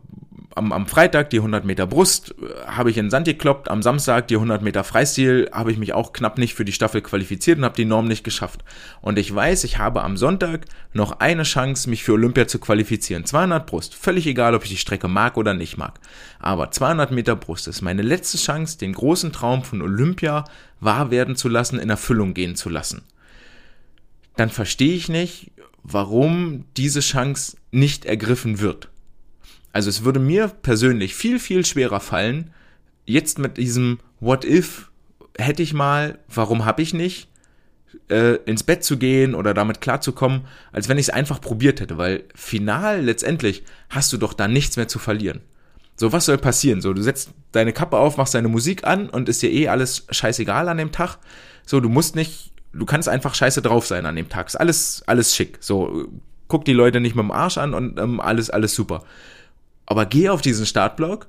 [0.55, 4.27] am, am Freitag die 100 Meter Brust äh, habe ich in Sand gekloppt, am Samstag
[4.27, 7.65] die 100 Meter Freistil habe ich mich auch knapp nicht für die Staffel qualifiziert und
[7.65, 8.63] habe die Norm nicht geschafft.
[9.01, 13.25] Und ich weiß, ich habe am Sonntag noch eine Chance, mich für Olympia zu qualifizieren.
[13.25, 15.99] 200 Brust, völlig egal, ob ich die Strecke mag oder nicht mag.
[16.39, 20.45] Aber 200 Meter Brust ist meine letzte Chance, den großen Traum von Olympia
[20.79, 23.03] wahr werden zu lassen, in Erfüllung gehen zu lassen.
[24.35, 25.51] Dann verstehe ich nicht,
[25.83, 28.89] warum diese Chance nicht ergriffen wird.
[29.73, 32.51] Also es würde mir persönlich viel, viel schwerer fallen,
[33.05, 34.89] jetzt mit diesem What if
[35.37, 37.27] hätte ich mal, warum habe ich nicht,
[38.09, 41.97] äh, ins Bett zu gehen oder damit klarzukommen, als wenn ich es einfach probiert hätte,
[41.97, 45.41] weil final letztendlich hast du doch da nichts mehr zu verlieren.
[45.95, 46.81] So, was soll passieren?
[46.81, 50.05] So, du setzt deine Kappe auf, machst deine Musik an und ist dir eh alles
[50.09, 51.17] scheißegal an dem Tag.
[51.65, 54.47] So, du musst nicht, du kannst einfach scheiße drauf sein an dem Tag.
[54.47, 55.57] Ist alles, alles schick.
[55.61, 56.07] So,
[56.47, 59.03] guck die Leute nicht mit dem Arsch an und ähm, alles, alles super.
[59.85, 61.27] Aber geh auf diesen Startblock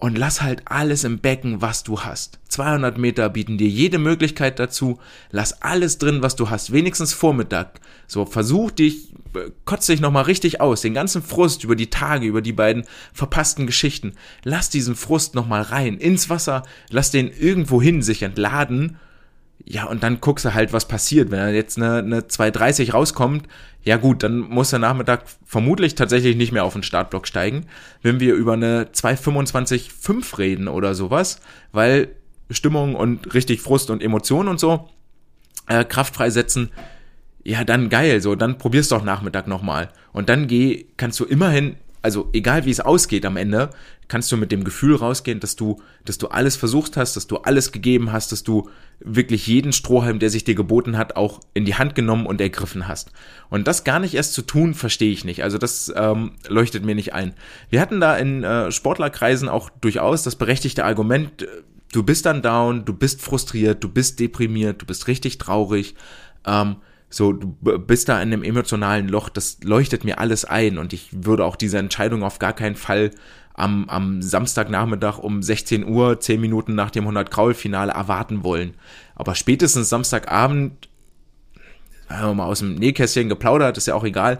[0.00, 2.38] und lass halt alles im Becken, was du hast.
[2.48, 4.98] 200 Meter bieten dir jede Möglichkeit dazu.
[5.30, 6.72] Lass alles drin, was du hast.
[6.72, 7.80] Wenigstens Vormittag.
[8.06, 9.12] So, versuch dich,
[9.66, 10.80] kotz dich nochmal richtig aus.
[10.80, 14.14] Den ganzen Frust über die Tage, über die beiden verpassten Geschichten.
[14.42, 15.98] Lass diesen Frust nochmal rein.
[15.98, 16.62] Ins Wasser.
[16.88, 18.96] Lass den irgendwo hin sich entladen
[19.64, 21.30] ja, und dann guckst du halt, was passiert.
[21.30, 23.46] Wenn er jetzt eine, eine 230 rauskommt,
[23.82, 27.66] ja gut, dann muss der Nachmittag vermutlich tatsächlich nicht mehr auf den Startblock steigen.
[28.02, 31.40] Wenn wir über eine 225,5 reden oder sowas,
[31.72, 32.08] weil
[32.50, 34.88] Stimmung und richtig Frust und Emotionen und so
[35.66, 36.70] äh, Kraft freisetzen,
[37.42, 39.90] ja, dann geil, so, dann probier's doch Nachmittag nochmal.
[40.12, 43.70] Und dann geh, kannst du immerhin also egal wie es ausgeht am Ende,
[44.08, 47.38] kannst du mit dem Gefühl rausgehen, dass du, dass du alles versucht hast, dass du
[47.38, 51.64] alles gegeben hast, dass du wirklich jeden Strohhalm, der sich dir geboten hat, auch in
[51.64, 53.12] die Hand genommen und ergriffen hast.
[53.48, 55.42] Und das gar nicht erst zu tun, verstehe ich nicht.
[55.44, 57.34] Also das ähm, leuchtet mir nicht ein.
[57.70, 61.46] Wir hatten da in äh, Sportlerkreisen auch durchaus das berechtigte Argument, äh,
[61.92, 65.94] du bist dann down, du bist frustriert, du bist deprimiert, du bist richtig traurig.
[66.46, 66.76] Ähm,
[67.12, 71.08] so, du bist da in einem emotionalen Loch, das leuchtet mir alles ein und ich
[71.10, 73.10] würde auch diese Entscheidung auf gar keinen Fall
[73.52, 78.74] am, am Samstagnachmittag um 16 Uhr, 10 Minuten nach dem 100 Kraul Finale erwarten wollen.
[79.16, 80.88] Aber spätestens Samstagabend,
[82.08, 84.38] haben wir mal aus dem Nähkästchen geplaudert, ist ja auch egal,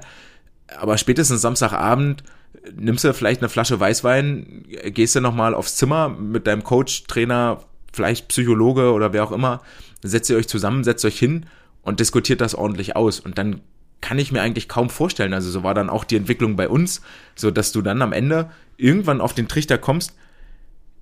[0.79, 2.23] aber spätestens Samstagabend
[2.73, 7.65] nimmst du vielleicht eine Flasche Weißwein, gehst du nochmal aufs Zimmer mit deinem Coach, Trainer,
[7.93, 9.61] vielleicht Psychologe oder wer auch immer,
[10.03, 11.47] setzt ihr euch zusammen, setzt euch hin
[11.83, 13.21] und diskutiert das ordentlich aus.
[13.21, 13.61] Und dann
[14.01, 15.35] kann ich mir eigentlich kaum vorstellen.
[15.35, 17.03] Also so war dann auch die Entwicklung bei uns,
[17.35, 20.15] so dass du dann am Ende irgendwann auf den Trichter kommst,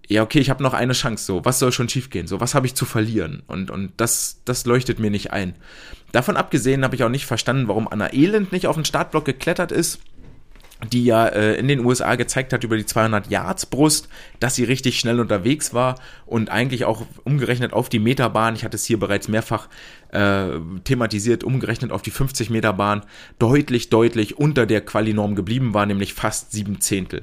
[0.08, 2.26] ja, okay, ich habe noch eine Chance, so, was soll schon schiefgehen?
[2.26, 3.42] So, was habe ich zu verlieren?
[3.46, 5.54] Und, und das, das leuchtet mir nicht ein.
[6.12, 9.70] Davon abgesehen habe ich auch nicht verstanden, warum Anna Elend nicht auf den Startblock geklettert
[9.70, 10.00] ist
[10.92, 14.64] die ja äh, in den USA gezeigt hat über die 200 Yards Brust, dass sie
[14.64, 19.00] richtig schnell unterwegs war und eigentlich auch umgerechnet auf die Meterbahn, ich hatte es hier
[19.00, 19.68] bereits mehrfach
[20.10, 23.02] äh, thematisiert, umgerechnet auf die 50 Meter Bahn,
[23.38, 27.22] deutlich, deutlich unter der Qualinorm geblieben war, nämlich fast sieben Zehntel.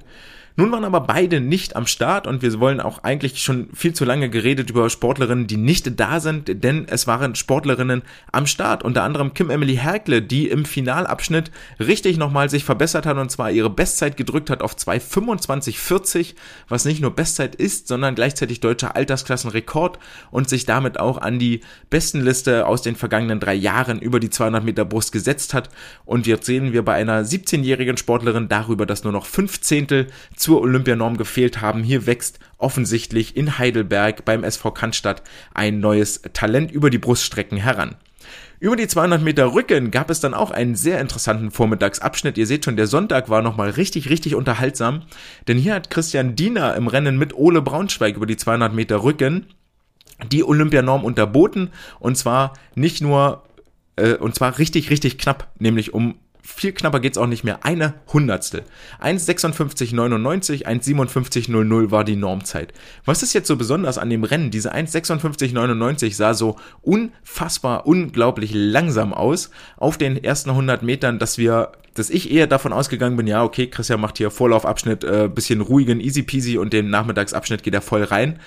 [0.58, 4.06] Nun waren aber beide nicht am Start und wir wollen auch eigentlich schon viel zu
[4.06, 9.04] lange geredet über Sportlerinnen, die nicht da sind, denn es waren Sportlerinnen am Start, unter
[9.04, 13.70] anderem Kim Emily Herkle, die im Finalabschnitt richtig nochmal sich verbessert hat und zwar ihre
[13.70, 16.36] Bestzeit gedrückt hat auf 2,25,40,
[16.70, 20.00] was nicht nur Bestzeit ist, sondern gleichzeitig deutscher Altersklassenrekord
[20.32, 24.64] und sich damit auch an die Bestenliste aus den vergangenen drei Jahren über die 200
[24.64, 25.70] Meter Brust gesetzt hat.
[26.06, 30.08] Und jetzt sehen wir bei einer 17-jährigen Sportlerin darüber, dass nur noch fünf Zehntel
[30.46, 31.82] zur Olympianorm gefehlt haben.
[31.82, 35.24] Hier wächst offensichtlich in Heidelberg beim SV Cannstatt
[35.56, 37.96] ein neues Talent über die Bruststrecken heran.
[38.60, 42.38] Über die 200 Meter Rücken gab es dann auch einen sehr interessanten Vormittagsabschnitt.
[42.38, 45.02] Ihr seht schon, der Sonntag war nochmal richtig, richtig unterhaltsam.
[45.48, 49.48] Denn hier hat Christian Diener im Rennen mit Ole Braunschweig über die 200 Meter Rücken
[50.32, 51.72] die Olympianorm unterboten.
[52.00, 53.46] Und zwar nicht nur,
[53.96, 57.66] äh, und zwar richtig, richtig knapp, nämlich um viel knapper geht's auch nicht mehr.
[57.66, 58.64] Eine Hundertstel.
[59.02, 62.72] 1,56,99, 1,57,00 war die Normzeit.
[63.04, 64.52] Was ist jetzt so besonders an dem Rennen?
[64.52, 71.72] Diese 1,56,99 sah so unfassbar, unglaublich langsam aus auf den ersten 100 Metern, dass wir
[71.96, 76.02] dass ich eher davon ausgegangen bin, ja, okay, Christian macht hier Vorlaufabschnitt, äh, bisschen ruhigen,
[76.02, 78.38] easy peasy und den Nachmittagsabschnitt geht er voll rein.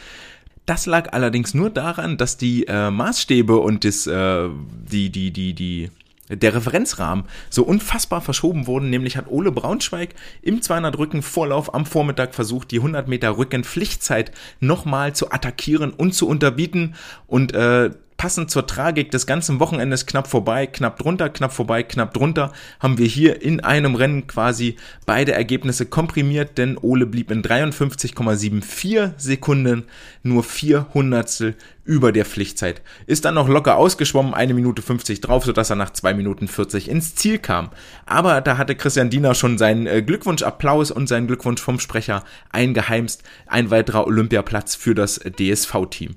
[0.67, 4.51] Das lag allerdings nur daran, dass die äh, Maßstäbe und das, äh,
[4.93, 5.91] die, die, die, die
[6.29, 8.91] der Referenzrahmen so unfassbar verschoben wurden.
[8.91, 13.65] Nämlich hat Ole Braunschweig im 200 Rücken Vorlauf am Vormittag versucht, die 100 Meter Rücken
[13.65, 16.95] Pflichtzeit nochmal zu attackieren und zu unterbieten
[17.27, 22.13] und äh, passend zur Tragik des ganzen Wochenendes knapp vorbei, knapp drunter, knapp vorbei, knapp
[22.13, 24.77] drunter, haben wir hier in einem Rennen quasi
[25.07, 29.85] beide Ergebnisse komprimiert, denn Ole blieb in 53,74 Sekunden
[30.25, 31.55] nur vier Hundertstel
[31.85, 32.83] über der Pflichtzeit.
[33.07, 36.91] Ist dann noch locker ausgeschwommen, eine Minute 50 drauf, sodass er nach zwei Minuten 40
[36.91, 37.71] ins Ziel kam.
[38.05, 43.23] Aber da hatte Christian Diener schon seinen äh, Glückwunsch-Applaus und seinen Glückwunsch vom Sprecher eingeheimst.
[43.47, 46.17] Ein weiterer Olympiaplatz für das DSV-Team.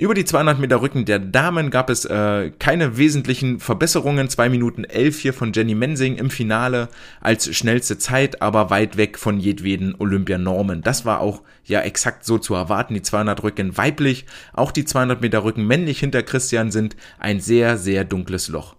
[0.00, 4.30] Über die 200 Meter Rücken der Damen gab es äh, keine wesentlichen Verbesserungen.
[4.30, 6.88] 2 Minuten 11 hier von Jenny Mensing im Finale
[7.20, 10.80] als schnellste Zeit, aber weit weg von jedweden Olympianormen.
[10.80, 12.94] Das war auch ja exakt so zu erwarten.
[12.94, 17.76] Die 200 Rücken weiblich, auch die 200 Meter Rücken männlich hinter Christian sind ein sehr,
[17.76, 18.76] sehr dunkles Loch.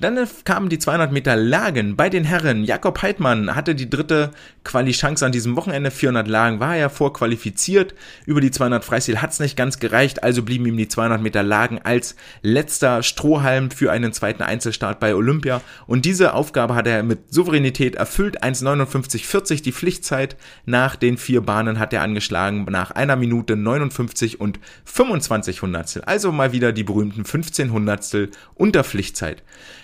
[0.00, 2.64] Dann kamen die 200 Meter Lagen bei den Herren.
[2.64, 4.30] Jakob Heidmann hatte die dritte
[4.64, 5.90] Quali-Chance an diesem Wochenende.
[5.90, 7.94] 400 Lagen war er vorqualifiziert.
[8.24, 11.42] Über die 200 Freistil hat es nicht ganz gereicht, also blieben ihm die 200 Meter
[11.42, 15.60] Lagen als letzter Strohhalm für einen zweiten Einzelstart bei Olympia.
[15.86, 18.42] Und diese Aufgabe hat er mit Souveränität erfüllt.
[18.42, 20.36] 1,59,40 die Pflichtzeit.
[20.64, 22.64] Nach den vier Bahnen hat er angeschlagen.
[22.70, 26.04] Nach einer Minute 59 und 25 Hundertstel.
[26.04, 29.42] Also mal wieder die berühmten 15 Hundertstel unter Pflichtzeit.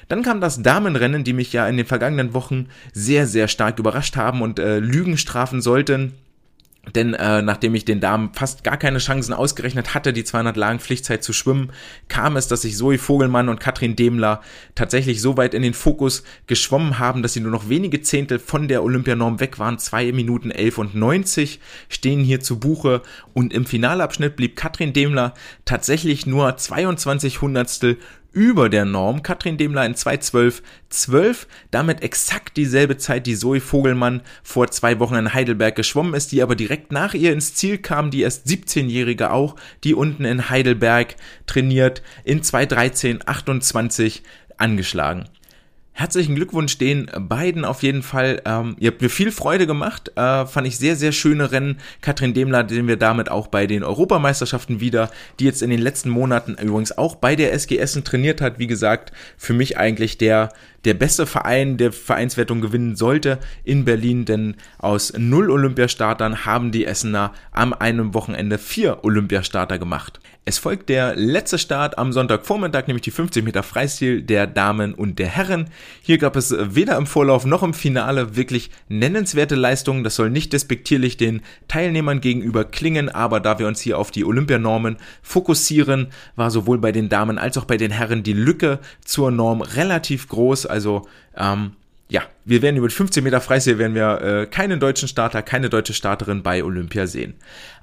[0.09, 4.17] Dann kam das Damenrennen, die mich ja in den vergangenen Wochen sehr, sehr stark überrascht
[4.17, 6.13] haben und äh, Lügen strafen sollten.
[6.95, 10.79] Denn äh, nachdem ich den Damen fast gar keine Chancen ausgerechnet hatte, die 200 Lagen
[10.79, 11.73] Pflichtzeit zu schwimmen,
[12.07, 14.41] kam es, dass sich Zoe Vogelmann und Katrin Demler
[14.77, 18.69] tatsächlich so weit in den Fokus geschwommen haben, dass sie nur noch wenige Zehntel von
[18.69, 19.79] der Olympianorm weg waren.
[19.79, 23.03] Zwei Minuten 11 und 90 stehen hier zu Buche
[23.35, 27.99] und im Finalabschnitt blieb Katrin Demler tatsächlich nur 22 Hundertstel
[28.37, 29.23] über der Norm.
[29.23, 35.33] Katrin Demler in 2.12.12, damit exakt dieselbe Zeit, die Zoe Vogelmann vor zwei Wochen in
[35.33, 39.57] Heidelberg geschwommen ist, die aber direkt nach ihr ins Ziel kam, die erst 17-Jährige auch,
[39.85, 44.21] die unten in Heidelberg trainiert, in 2.13.28
[44.59, 45.25] angeschlagen.
[45.99, 48.43] Herzlichen Glückwunsch den beiden auf jeden Fall.
[48.45, 50.13] Ähm, ihr habt mir viel Freude gemacht.
[50.15, 51.79] Äh, fand ich sehr, sehr schöne Rennen.
[52.03, 56.11] Katrin Demler, den wir damit auch bei den Europameisterschaften wieder, die jetzt in den letzten
[56.11, 58.59] Monaten übrigens auch bei der SGS trainiert hat.
[58.59, 60.51] Wie gesagt, für mich eigentlich der
[60.87, 66.87] der beste Verein der Vereinswertung gewinnen sollte in Berlin, denn aus null Olympiastartern haben die
[66.87, 70.21] Essener am einem Wochenende vier Olympiastarter gemacht.
[70.49, 75.19] Es folgt der letzte Start am Sonntagvormittag, nämlich die 50 Meter Freistil der Damen und
[75.19, 75.71] der Herren.
[76.03, 80.05] Hier gab es weder im Vorlauf noch im Finale wirklich nennenswerte Leistungen.
[80.05, 84.25] Das soll nicht despektierlich den Teilnehmern gegenüber klingen, aber da wir uns hier auf die
[84.25, 89.33] Olympianormen fokussieren, war sowohl bei den Damen als auch bei den Herren die Lücke zur
[89.33, 90.67] Norm relativ groß.
[90.77, 91.73] Also ähm,
[92.09, 95.69] ja, wir werden über die 15 Meter Freistil werden wir äh, keinen deutschen Starter, keine
[95.69, 97.35] deutsche Starterin bei Olympia sehen.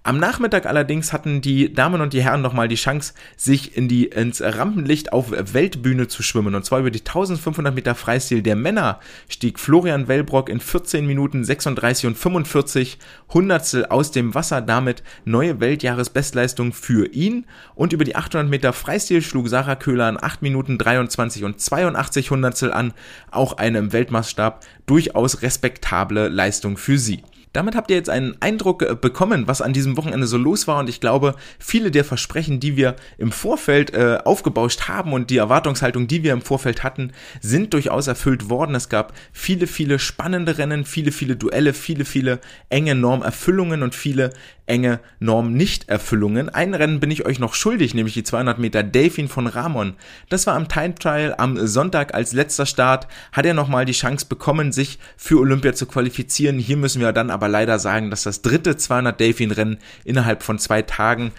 [0.05, 4.07] Am Nachmittag allerdings hatten die Damen und die Herren nochmal die Chance, sich in die,
[4.07, 6.55] ins Rampenlicht auf Weltbühne zu schwimmen.
[6.55, 11.45] Und zwar über die 1500 Meter Freistil der Männer stieg Florian Wellbrock in 14 Minuten
[11.45, 12.99] 36 und 45
[13.33, 14.61] Hundertstel aus dem Wasser.
[14.61, 17.45] Damit neue Weltjahresbestleistung für ihn.
[17.73, 22.29] Und über die 800 Meter Freistil schlug Sarah Köhler in 8 Minuten 23 und 82
[22.29, 22.93] Hundertstel an.
[23.31, 27.23] Auch eine im Weltmaßstab durchaus respektable Leistung für sie.
[27.53, 30.79] Damit habt ihr jetzt einen Eindruck äh, bekommen, was an diesem Wochenende so los war
[30.79, 35.37] und ich glaube, viele der Versprechen, die wir im Vorfeld äh, aufgebauscht haben und die
[35.37, 37.11] Erwartungshaltung, die wir im Vorfeld hatten,
[37.41, 38.75] sind durchaus erfüllt worden.
[38.75, 42.39] Es gab viele, viele spannende Rennen, viele, viele Duelle, viele, viele
[42.69, 44.31] enge Normerfüllungen und viele
[44.65, 46.49] enge Norm-Nichterfüllungen.
[46.49, 49.95] Ein Rennen bin ich euch noch schuldig, nämlich die 200 Meter Delfin von Ramon.
[50.29, 54.25] Das war am Time Trial am Sonntag als letzter Start, hat er nochmal die Chance
[54.27, 56.59] bekommen, sich für Olympia zu qualifizieren.
[56.59, 60.59] Hier müssen wir dann aber leider sagen, dass das dritte 200 Delfin Rennen innerhalb von
[60.59, 61.31] zwei Tagen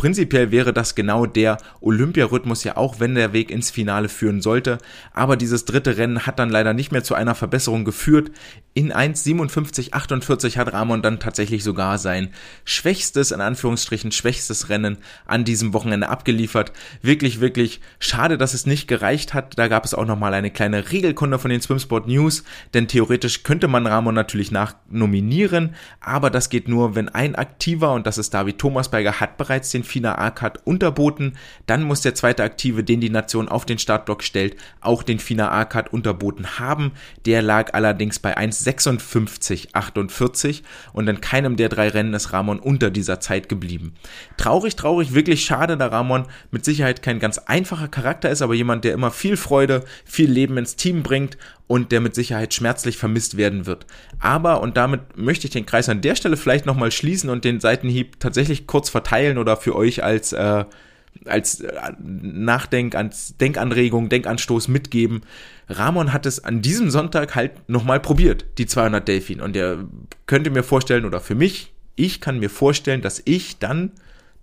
[0.00, 4.78] Prinzipiell wäre das genau der Olympiarhythmus ja auch, wenn der Weg ins Finale führen sollte.
[5.12, 8.30] Aber dieses dritte Rennen hat dann leider nicht mehr zu einer Verbesserung geführt.
[8.72, 12.30] In 1,57,48 hat Ramon dann tatsächlich sogar sein
[12.64, 16.72] schwächstes, in Anführungsstrichen schwächstes Rennen an diesem Wochenende abgeliefert.
[17.02, 19.58] Wirklich, wirklich schade, dass es nicht gereicht hat.
[19.58, 23.68] Da gab es auch nochmal eine kleine Regelkunde von den Swimsport News, denn theoretisch könnte
[23.68, 28.58] man Ramon natürlich nachnominieren, aber das geht nur, wenn ein aktiver, und das ist David
[28.58, 31.34] Thomasberger, hat bereits den FINA A-Cut unterboten.
[31.66, 35.50] Dann muss der zweite Aktive, den die Nation auf den Startblock stellt, auch den FINA
[35.50, 36.92] A-Cut unterboten haben.
[37.26, 40.62] Der lag allerdings bei 1,56,48
[40.92, 43.94] und in keinem der drei Rennen ist Ramon unter dieser Zeit geblieben.
[44.36, 48.84] Traurig, traurig, wirklich schade, da Ramon mit Sicherheit kein ganz einfacher Charakter ist, aber jemand,
[48.84, 51.36] der immer viel Freude, viel Leben ins Team bringt
[51.70, 53.86] und der mit Sicherheit schmerzlich vermisst werden wird.
[54.18, 57.60] Aber, und damit möchte ich den Kreis an der Stelle vielleicht nochmal schließen und den
[57.60, 60.64] Seitenhieb tatsächlich kurz verteilen oder für euch als, äh,
[61.26, 65.20] als äh, Nachdenk, als Denkanregung, Denkanstoß mitgeben.
[65.68, 69.40] Ramon hat es an diesem Sonntag halt nochmal probiert, die 200 Delfin.
[69.40, 69.84] Und er
[70.26, 73.92] könnte mir vorstellen, oder für mich, ich kann mir vorstellen, dass ich dann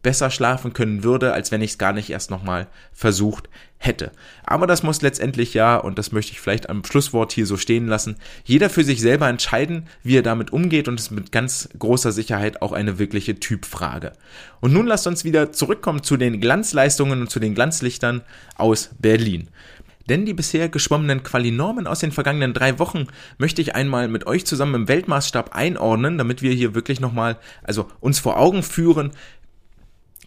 [0.03, 4.11] besser schlafen können würde, als wenn ich es gar nicht erst nochmal versucht hätte.
[4.43, 7.87] Aber das muss letztendlich ja, und das möchte ich vielleicht am Schlusswort hier so stehen
[7.87, 11.69] lassen, jeder für sich selber entscheiden, wie er damit umgeht und es ist mit ganz
[11.77, 14.13] großer Sicherheit auch eine wirkliche Typfrage.
[14.59, 18.21] Und nun lasst uns wieder zurückkommen zu den Glanzleistungen und zu den Glanzlichtern
[18.55, 19.49] aus Berlin.
[20.09, 24.45] Denn die bisher geschwommenen Qualinormen aus den vergangenen drei Wochen möchte ich einmal mit euch
[24.45, 29.11] zusammen im Weltmaßstab einordnen, damit wir hier wirklich nochmal, also uns vor Augen führen,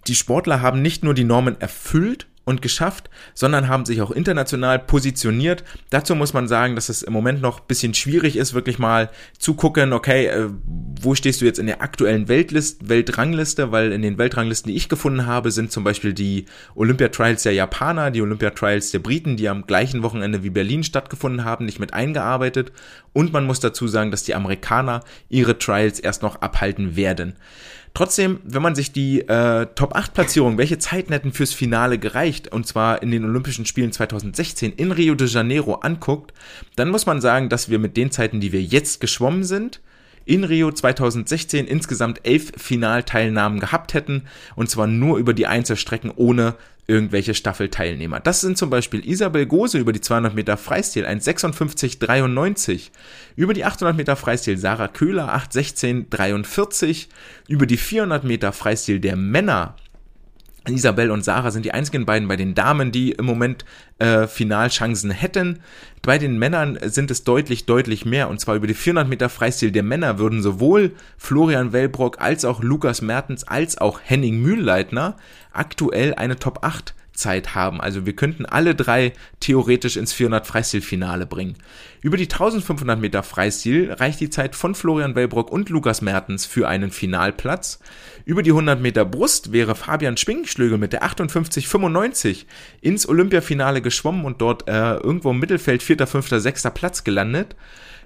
[0.07, 4.79] die Sportler haben nicht nur die Normen erfüllt und geschafft, sondern haben sich auch international
[4.79, 5.63] positioniert.
[5.91, 9.11] Dazu muss man sagen, dass es im Moment noch ein bisschen schwierig ist, wirklich mal
[9.39, 10.49] zu gucken, okay, äh,
[11.01, 14.89] wo stehst du jetzt in der aktuellen Weltlist, Weltrangliste, weil in den Weltranglisten, die ich
[14.89, 19.37] gefunden habe, sind zum Beispiel die Olympia Trials der Japaner, die Olympia Trials der Briten,
[19.37, 22.73] die am gleichen Wochenende wie Berlin stattgefunden haben, nicht mit eingearbeitet.
[23.13, 27.37] Und man muss dazu sagen, dass die Amerikaner ihre Trials erst noch abhalten werden.
[27.93, 32.49] Trotzdem, wenn man sich die äh, Top 8 Platzierung, welche Zeiten hätten fürs Finale gereicht,
[32.49, 36.33] und zwar in den Olympischen Spielen 2016 in Rio de Janeiro anguckt,
[36.77, 39.81] dann muss man sagen, dass wir mit den Zeiten, die wir jetzt geschwommen sind,
[40.25, 44.23] in Rio 2016 insgesamt elf Finalteilnahmen gehabt hätten,
[44.55, 46.55] und zwar nur über die Einzelstrecken ohne
[46.91, 48.19] irgendwelche Staffelteilnehmer.
[48.19, 52.91] Das sind zum Beispiel Isabel Gose über die 200 Meter Freistil 1,56,93,
[53.37, 57.07] über die 800 Meter Freistil Sarah Köhler 8,16,43,
[57.47, 59.77] über die 400 Meter Freistil der Männer
[60.69, 63.65] Isabel und Sarah sind die einzigen beiden bei den Damen, die im Moment
[63.99, 65.61] äh, Finalchancen hätten.
[66.03, 68.29] Bei den Männern sind es deutlich, deutlich mehr.
[68.29, 72.63] Und zwar über die 400 Meter Freistil der Männer würden sowohl Florian Wellbrock als auch
[72.63, 75.17] Lukas Mertens als auch Henning Mühlleitner
[75.53, 77.81] aktuell eine Top 8 Zeit haben.
[77.81, 81.55] Also wir könnten alle drei theoretisch ins 400 Freistilfinale bringen.
[82.03, 86.67] Über die 1500 Meter Freistil reicht die Zeit von Florian Wellbrock und Lukas Mertens für
[86.67, 87.79] einen Finalplatz.
[88.25, 92.47] Über die 100 Meter Brust wäre Fabian Schwingschlögel mit der 58,95
[92.81, 97.55] ins Olympiafinale geschwommen und dort äh, irgendwo im Mittelfeld vierter, fünfter, sechster Platz gelandet.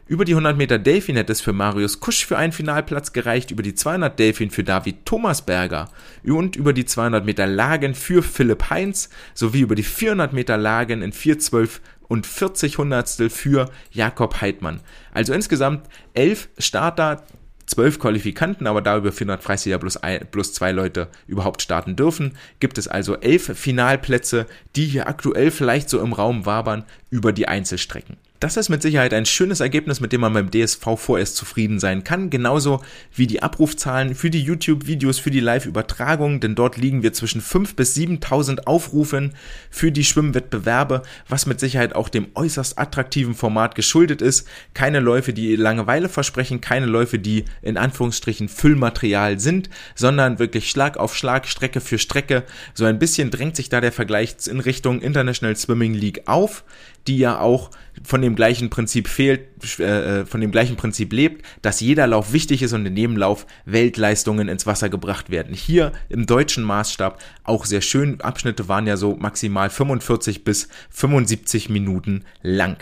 [0.06, 3.62] Über die 100 Meter Delfin hätte es für Marius Kusch für einen Finalplatz gereicht, über
[3.62, 5.88] die 200 Delfin für David Thomasberger
[6.24, 11.00] und über die 200 Meter Lagen für Philipp Heinz sowie über die 400 Meter Lagen
[11.00, 14.80] in 412 und 40 Hundertstel für Jakob Heidmann.
[15.14, 17.24] Also insgesamt elf Starter,
[17.64, 22.36] zwölf Qualifikanten, aber da über 400 Freistil plus, ein, plus zwei Leute überhaupt starten dürfen,
[22.60, 24.44] gibt es also elf Finalplätze,
[24.76, 28.18] die hier aktuell vielleicht so im Raum wabern über die Einzelstrecken.
[28.40, 32.02] Das ist mit Sicherheit ein schönes Ergebnis, mit dem man beim DSV vorerst zufrieden sein
[32.02, 32.30] kann.
[32.30, 32.82] Genauso
[33.14, 37.76] wie die Abrufzahlen für die YouTube-Videos, für die Live-Übertragung, denn dort liegen wir zwischen 5.000
[37.76, 39.34] bis 7.000 Aufrufen
[39.70, 44.46] für die Schwimmwettbewerbe, was mit Sicherheit auch dem äußerst attraktiven Format geschuldet ist.
[44.74, 50.96] Keine Läufe, die Langeweile versprechen, keine Läufe, die in Anführungsstrichen Füllmaterial sind, sondern wirklich Schlag
[50.96, 52.42] auf Schlag, Strecke für Strecke.
[52.74, 56.64] So ein bisschen drängt sich da der Vergleich in Richtung International Swimming League auf
[57.06, 57.70] die ja auch
[58.04, 59.48] von dem gleichen Prinzip fehlt,
[59.80, 63.16] äh, äh, von dem gleichen Prinzip lebt, dass jeder Lauf wichtig ist und in jedem
[63.16, 65.54] Lauf Weltleistungen ins Wasser gebracht werden.
[65.54, 68.20] Hier im deutschen Maßstab auch sehr schön.
[68.20, 72.76] Abschnitte waren ja so maximal 45 bis 75 Minuten lang.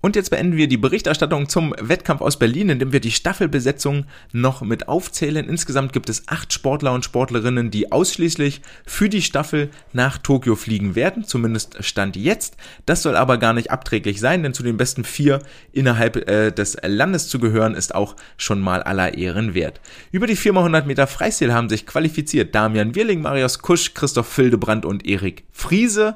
[0.00, 4.62] Und jetzt beenden wir die Berichterstattung zum Wettkampf aus Berlin, indem wir die Staffelbesetzung noch
[4.62, 5.48] mit aufzählen.
[5.48, 10.94] Insgesamt gibt es acht Sportler und Sportlerinnen, die ausschließlich für die Staffel nach Tokio fliegen
[10.94, 12.56] werden, zumindest Stand jetzt.
[12.86, 15.40] Das soll aber gar nicht abträglich sein, denn zu den besten vier
[15.72, 19.80] innerhalb äh, des Landes zu gehören, ist auch schon mal aller Ehren wert.
[20.12, 25.04] Über die 4x100 Meter Freistil haben sich qualifiziert Damian Wirling, Marius Kusch, Christoph Fildebrand und
[25.06, 26.14] Erik Friese.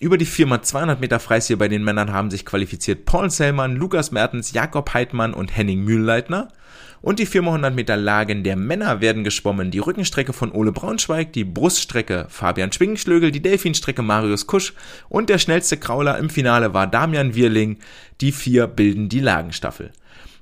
[0.00, 4.52] Über die 4x200 Meter Freistil bei den Männern haben sich qualifiziert Paul Sellmann, Lukas Mertens,
[4.52, 6.48] Jakob Heidmann und Henning Mühlleitner.
[7.00, 9.72] Und die 400 Meter Lagen der Männer werden geschwommen.
[9.72, 14.72] Die Rückenstrecke von Ole Braunschweig, die Bruststrecke Fabian Schwingenschlögel, die Delfinstrecke Marius Kusch
[15.08, 17.78] und der schnellste Krauler im Finale war Damian Wirling.
[18.20, 19.90] Die vier bilden die Lagenstaffel.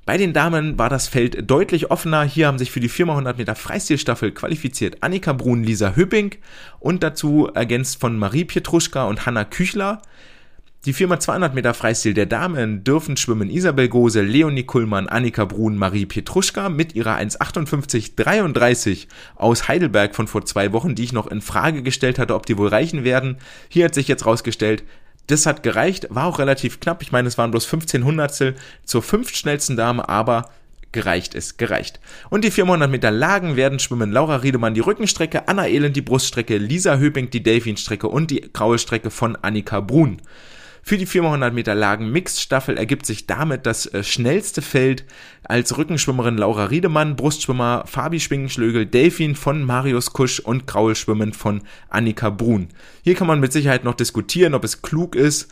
[0.07, 2.23] Bei den Damen war das Feld deutlich offener.
[2.23, 6.37] Hier haben sich für die 400 Meter Freistilstaffel qualifiziert Annika Brun, Lisa Hüpping
[6.79, 10.01] und dazu ergänzt von Marie Pietruschka und Hanna Küchler.
[10.85, 16.07] Die 4x200 Meter Freistil der Damen dürfen schwimmen Isabel Gose, Leonie Kullmann, Annika Brun, Marie
[16.07, 21.83] Pietruschka mit ihrer 1,58,33 aus Heidelberg von vor zwei Wochen, die ich noch in Frage
[21.83, 23.39] gestellt hatte, ob die wohl reichen werden.
[23.69, 24.85] Hier hat sich jetzt rausgestellt,
[25.27, 27.03] das hat gereicht, war auch relativ knapp.
[27.03, 28.55] Ich meine, es waren bloß 15 Hundertstel
[28.85, 30.51] zur fünftschnellsten Dame, aber
[30.93, 32.01] gereicht ist, gereicht.
[32.31, 36.57] Und die 400 Meter Lagen werden schwimmen Laura Riedemann die Rückenstrecke, Anna Elend die Bruststrecke,
[36.57, 40.23] Lisa Höping die Delfinstrecke und die graue Strecke von Annika Brun.
[40.89, 45.05] Für die 400 Meter Lagen Mixed-Staffel ergibt sich damit das äh, schnellste Feld
[45.43, 52.31] als Rückenschwimmerin Laura Riedemann, Brustschwimmer Fabi Schwingenschlögel, Delfin von Marius Kusch und Graulschwimmen von Annika
[52.31, 52.69] Brun.
[53.03, 55.49] Hier kann man mit Sicherheit noch diskutieren, ob es klug ist,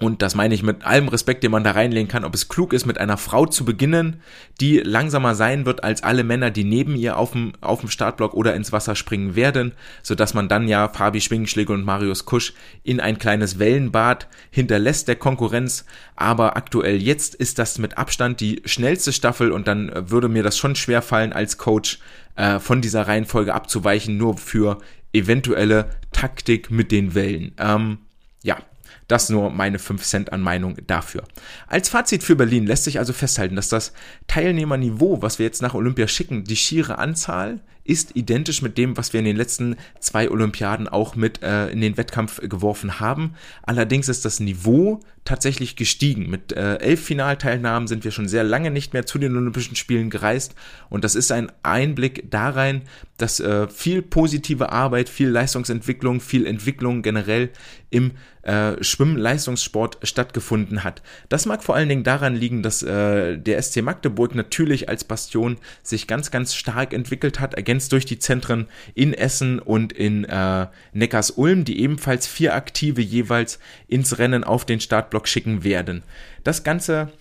[0.00, 2.72] und das meine ich mit allem Respekt, den man da reinlegen kann, ob es klug
[2.72, 4.20] ist, mit einer Frau zu beginnen,
[4.60, 8.34] die langsamer sein wird als alle Männer, die neben ihr auf dem, auf dem Startblock
[8.34, 9.72] oder ins Wasser springen werden,
[10.02, 15.16] sodass man dann ja Fabi Schwingenschläger und Marius Kusch in ein kleines Wellenbad hinterlässt der
[15.16, 15.84] Konkurrenz.
[16.16, 20.58] Aber aktuell jetzt ist das mit Abstand die schnellste Staffel und dann würde mir das
[20.58, 22.00] schon schwer fallen als Coach
[22.34, 24.78] äh, von dieser Reihenfolge abzuweichen, nur für
[25.12, 27.52] eventuelle Taktik mit den Wellen.
[27.58, 27.98] Ähm,
[28.42, 28.58] ja,
[29.08, 31.24] das nur meine 5 Cent an Meinung dafür.
[31.66, 33.92] Als Fazit für Berlin lässt sich also festhalten, dass das
[34.26, 39.12] Teilnehmerniveau, was wir jetzt nach Olympia schicken, die schiere Anzahl ist identisch mit dem, was
[39.12, 43.34] wir in den letzten zwei Olympiaden auch mit äh, in den Wettkampf geworfen haben.
[43.62, 46.28] Allerdings ist das Niveau tatsächlich gestiegen.
[46.28, 50.10] Mit äh, elf Finalteilnahmen sind wir schon sehr lange nicht mehr zu den Olympischen Spielen
[50.10, 50.54] gereist
[50.90, 52.82] und das ist ein Einblick darein,
[53.16, 57.50] dass äh, viel positive Arbeit, viel Leistungsentwicklung, viel Entwicklung generell
[57.90, 58.12] im
[58.42, 61.00] äh, Schwimmleistungssport stattgefunden hat.
[61.28, 65.56] Das mag vor allen Dingen daran liegen, dass äh, der SC Magdeburg natürlich als Bastion
[65.82, 70.66] sich ganz, ganz stark entwickelt hat, ergänzt durch die Zentren in Essen und in äh,
[70.92, 73.58] Neckars-Ulm, die ebenfalls vier Aktive jeweils
[73.88, 76.02] ins Rennen auf den Startblock schicken werden.
[76.42, 77.12] Das Ganze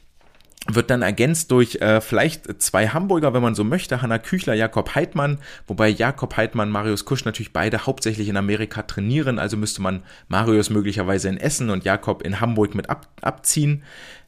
[0.68, 4.96] wird dann ergänzt durch äh, vielleicht zwei Hamburger, wenn man so möchte, Hanna Küchler, Jakob
[4.96, 10.04] Heidmann, wobei Jakob Heidmann, Marius Kusch natürlich beide hauptsächlich in Amerika trainieren, also müsste man
[10.30, 13.84] Marius möglicherweise in Essen und Jakob in Hamburg mit ab, abziehen.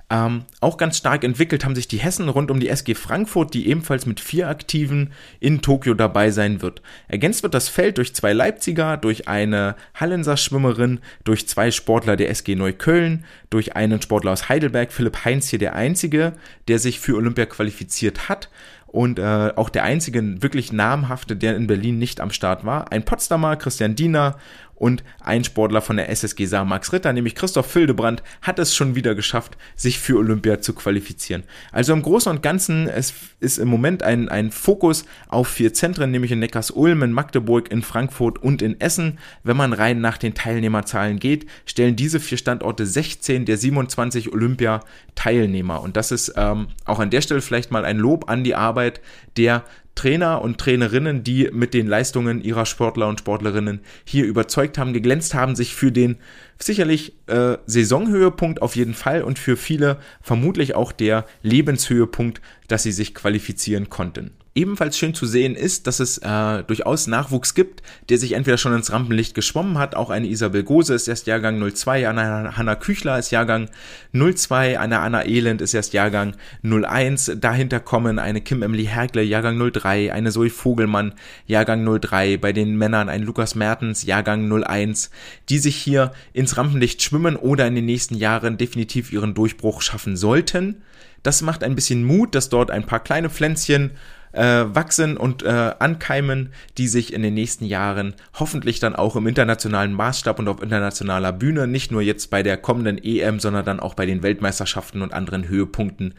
[0.09, 3.67] Ähm, auch ganz stark entwickelt haben sich die Hessen rund um die SG Frankfurt, die
[3.67, 6.83] ebenfalls mit vier Aktiven in Tokio dabei sein wird.
[7.07, 12.29] Ergänzt wird das Feld durch zwei Leipziger, durch eine Hallenser Schwimmerin, durch zwei Sportler der
[12.29, 16.33] SG Neukölln, durch einen Sportler aus Heidelberg, Philipp Heinz hier der einzige,
[16.67, 18.49] der sich für Olympia qualifiziert hat
[18.95, 22.93] und äh, auch der einzige wirklich namhafte, der in Berlin nicht am Start war.
[22.93, 24.37] Ein Potsdamer, Christian Diener
[24.75, 28.95] und ein Sportler von der SSG Saar Max Ritter, nämlich Christoph Fildebrand, hat es schon
[28.95, 31.43] wieder geschafft, sich für Olympia zu qualifizieren.
[31.71, 36.11] Also im Großen und Ganzen es ist im Moment ein, ein Fokus auf vier Zentren,
[36.11, 39.19] nämlich in Neckars-Ulm, in Magdeburg, in Frankfurt und in Essen.
[39.43, 45.81] Wenn man rein nach den Teilnehmerzahlen geht, stellen diese vier Standorte 16 der 27 Olympia-Teilnehmer.
[45.81, 49.01] Und das ist ähm, auch an der Stelle vielleicht mal ein Lob an die Arbeit
[49.37, 49.63] der
[49.95, 55.33] Trainer und Trainerinnen, die mit den Leistungen ihrer Sportler und Sportlerinnen hier überzeugt haben, geglänzt
[55.33, 56.17] haben, sich für den
[56.59, 62.91] sicherlich äh, Saisonhöhepunkt auf jeden Fall und für viele vermutlich auch der Lebenshöhepunkt, dass sie
[62.91, 64.31] sich qualifizieren konnten.
[64.57, 68.73] Ebenfalls schön zu sehen ist, dass es äh, durchaus Nachwuchs gibt, der sich entweder schon
[68.73, 69.95] ins Rampenlicht geschwommen hat.
[69.95, 73.69] Auch eine Isabel Gose ist erst Jahrgang 02, eine Hanna Küchler ist Jahrgang
[74.13, 77.33] 02, eine Anna Elend ist erst Jahrgang 01.
[77.35, 81.15] Dahinter kommen eine Kim Emily Hergle, Jahrgang 03, eine Zoe Vogelmann,
[81.47, 82.37] Jahrgang 03.
[82.37, 85.11] Bei den Männern ein Lukas Mertens, Jahrgang 01,
[85.49, 86.13] die sich hier
[86.45, 90.83] ins Rampenlicht schwimmen oder in den nächsten Jahren definitiv ihren Durchbruch schaffen sollten.
[91.23, 93.93] Das macht ein bisschen Mut, dass dort ein paar kleine Pflänzchen
[94.31, 99.25] äh, wachsen und äh, ankeimen, die sich in den nächsten Jahren hoffentlich dann auch im
[99.25, 103.79] internationalen Maßstab und auf internationaler Bühne, nicht nur jetzt bei der kommenden EM, sondern dann
[103.79, 106.13] auch bei den Weltmeisterschaften und anderen Höhepunkten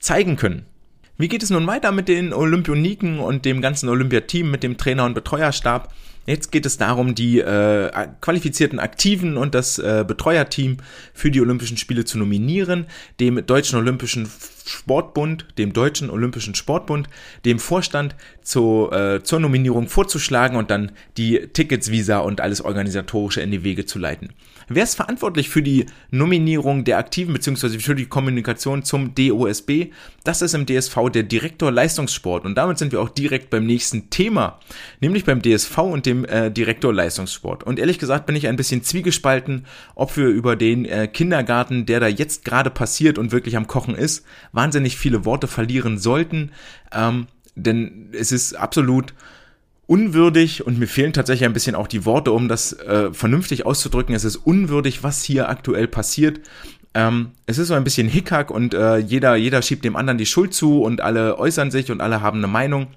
[0.00, 0.64] zeigen können.
[1.18, 5.04] Wie geht es nun weiter mit den Olympioniken und dem ganzen Olympiateam, mit dem Trainer
[5.04, 5.92] und Betreuerstab?
[6.26, 10.78] Jetzt geht es darum, die äh, qualifizierten Aktiven und das äh, Betreuerteam
[11.14, 12.86] für die Olympischen Spiele zu nominieren.
[13.20, 14.28] Dem Deutschen Olympischen
[14.66, 17.08] Sportbund, dem Deutschen Olympischen Sportbund,
[17.44, 23.40] dem Vorstand zu, äh, zur Nominierung vorzuschlagen und dann die Tickets, Visa und alles organisatorische
[23.40, 24.30] in die Wege zu leiten.
[24.68, 27.78] Wer ist verantwortlich für die Nominierung der Aktiven bzw.
[27.78, 29.92] für die Kommunikation zum DOSB?
[30.24, 34.10] Das ist im DSV der Direktor Leistungssport und damit sind wir auch direkt beim nächsten
[34.10, 34.58] Thema,
[35.00, 37.62] nämlich beim DSV und dem äh, Direktor Leistungssport.
[37.62, 42.00] Und ehrlich gesagt bin ich ein bisschen zwiegespalten, ob wir über den äh, Kindergarten, der
[42.00, 44.26] da jetzt gerade passiert und wirklich am Kochen ist,
[44.56, 46.50] wahnsinnig viele Worte verlieren sollten,
[46.92, 49.14] ähm, denn es ist absolut
[49.86, 54.14] unwürdig und mir fehlen tatsächlich ein bisschen auch die Worte, um das äh, vernünftig auszudrücken.
[54.14, 56.40] Es ist unwürdig, was hier aktuell passiert.
[56.94, 60.26] Ähm, es ist so ein bisschen Hickhack und äh, jeder, jeder schiebt dem anderen die
[60.26, 62.88] Schuld zu und alle äußern sich und alle haben eine Meinung.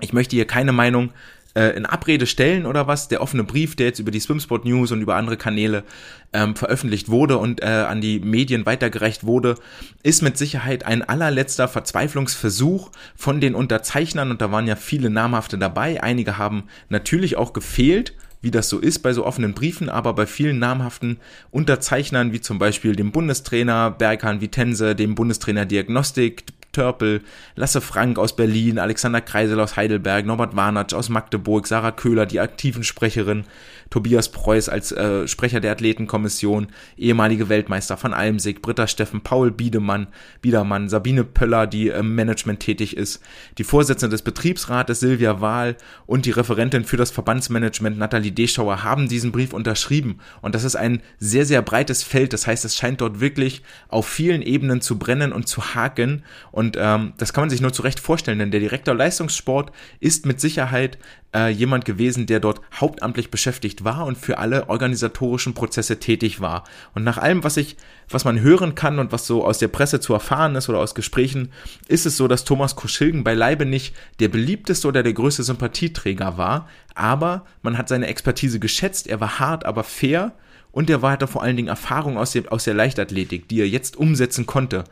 [0.00, 1.10] Ich möchte hier keine Meinung
[1.54, 3.08] äh, in Abrede stellen oder was.
[3.08, 5.84] Der offene Brief, der jetzt über die Swimsport News und über andere Kanäle
[6.32, 9.56] ähm, veröffentlicht wurde und äh, an die Medien weitergereicht wurde,
[10.02, 15.58] ist mit Sicherheit ein allerletzter Verzweiflungsversuch von den Unterzeichnern und da waren ja viele namhafte
[15.58, 16.02] dabei.
[16.02, 20.26] Einige haben natürlich auch gefehlt wie das so ist bei so offenen Briefen, aber bei
[20.26, 21.18] vielen namhaften
[21.50, 27.22] Unterzeichnern, wie zum Beispiel dem Bundestrainer Berghahn Vitense, dem Bundestrainer Diagnostik, Törpel,
[27.56, 32.40] Lasse Frank aus Berlin, Alexander Kreisel aus Heidelberg, Norbert Warnatsch aus Magdeburg, Sarah Köhler, die
[32.40, 33.44] aktiven Sprecherin,
[33.90, 40.06] Tobias Preuß als äh, Sprecher der Athletenkommission, ehemalige Weltmeister von Almsig, Britta Steffen, Paul Biedemann,
[40.40, 43.20] Biedermann, Sabine Pöller, die im Management tätig ist,
[43.58, 45.76] die Vorsitzende des Betriebsrates Silvia Wahl
[46.06, 50.20] und die Referentin für das Verbandsmanagement Nathalie Deschauer haben diesen Brief unterschrieben.
[50.40, 52.32] Und das ist ein sehr, sehr breites Feld.
[52.32, 56.22] Das heißt, es scheint dort wirklich auf vielen Ebenen zu brennen und zu haken.
[56.52, 60.26] Und ähm, das kann man sich nur zu Recht vorstellen, denn der Direktor Leistungssport ist
[60.26, 60.98] mit Sicherheit
[61.34, 66.64] äh, jemand gewesen, der dort hauptamtlich beschäftigt war und für alle organisatorischen Prozesse tätig war.
[66.94, 67.76] Und nach allem, was ich,
[68.08, 70.94] was man hören kann und was so aus der Presse zu erfahren ist oder aus
[70.94, 71.52] Gesprächen,
[71.88, 76.68] ist es so, dass Thomas Koschilgen beileibe nicht der beliebteste oder der größte Sympathieträger war,
[76.94, 80.32] aber man hat seine Expertise geschätzt, er war hart, aber fair
[80.72, 83.96] und er hatte vor allen Dingen Erfahrung aus, dem, aus der Leichtathletik, die er jetzt
[83.96, 84.84] umsetzen konnte.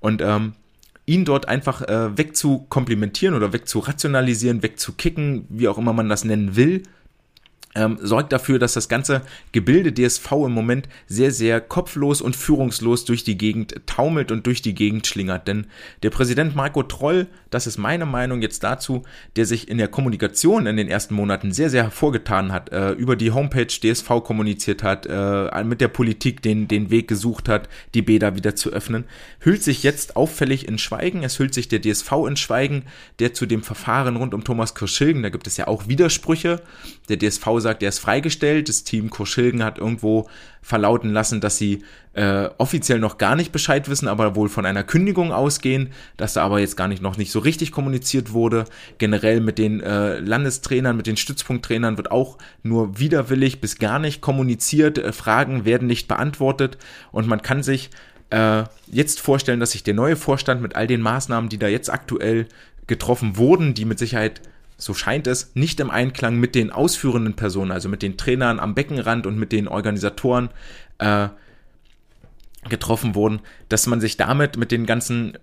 [0.00, 0.54] Und ähm,
[1.06, 6.82] ihn dort einfach äh, wegzukomplimentieren oder wegzurationalisieren, wegzukicken, wie auch immer man das nennen will,
[7.76, 9.22] ähm, sorgt dafür, dass das ganze
[9.52, 14.62] Gebilde DSV im Moment sehr, sehr kopflos und führungslos durch die Gegend taumelt und durch
[14.62, 15.46] die Gegend schlingert.
[15.46, 15.66] Denn
[16.02, 19.04] der Präsident Marco Troll, das ist meine Meinung jetzt dazu,
[19.36, 23.14] der sich in der Kommunikation in den ersten Monaten sehr, sehr hervorgetan hat, äh, über
[23.14, 28.02] die Homepage DSV kommuniziert hat, äh, mit der Politik den, den Weg gesucht hat, die
[28.02, 29.04] Bäder wieder zu öffnen,
[29.40, 31.22] hüllt sich jetzt auffällig in Schweigen.
[31.22, 32.84] Es hüllt sich der DSV in Schweigen,
[33.18, 36.62] der zu dem Verfahren rund um Thomas Kirschilgen, da gibt es ja auch Widersprüche.
[37.08, 38.68] Der DSV sagt, er ist freigestellt.
[38.68, 40.28] Das Team Koschilgen hat irgendwo
[40.62, 44.82] verlauten lassen, dass sie äh, offiziell noch gar nicht Bescheid wissen, aber wohl von einer
[44.82, 48.64] Kündigung ausgehen, dass da aber jetzt gar nicht noch nicht so richtig kommuniziert wurde.
[48.98, 54.22] Generell mit den äh, Landestrainern, mit den Stützpunkttrainern wird auch nur widerwillig bis gar nicht
[54.22, 54.98] kommuniziert.
[54.98, 56.78] Äh, Fragen werden nicht beantwortet
[57.12, 57.90] und man kann sich
[58.30, 61.90] äh, jetzt vorstellen, dass sich der neue Vorstand mit all den Maßnahmen, die da jetzt
[61.90, 62.46] aktuell
[62.86, 64.40] getroffen wurden, die mit Sicherheit
[64.76, 68.74] so scheint es, nicht im Einklang mit den ausführenden Personen, also mit den Trainern am
[68.74, 70.50] Beckenrand und mit den Organisatoren
[70.98, 71.28] äh,
[72.68, 75.38] getroffen wurden, dass man sich damit mit den ganzen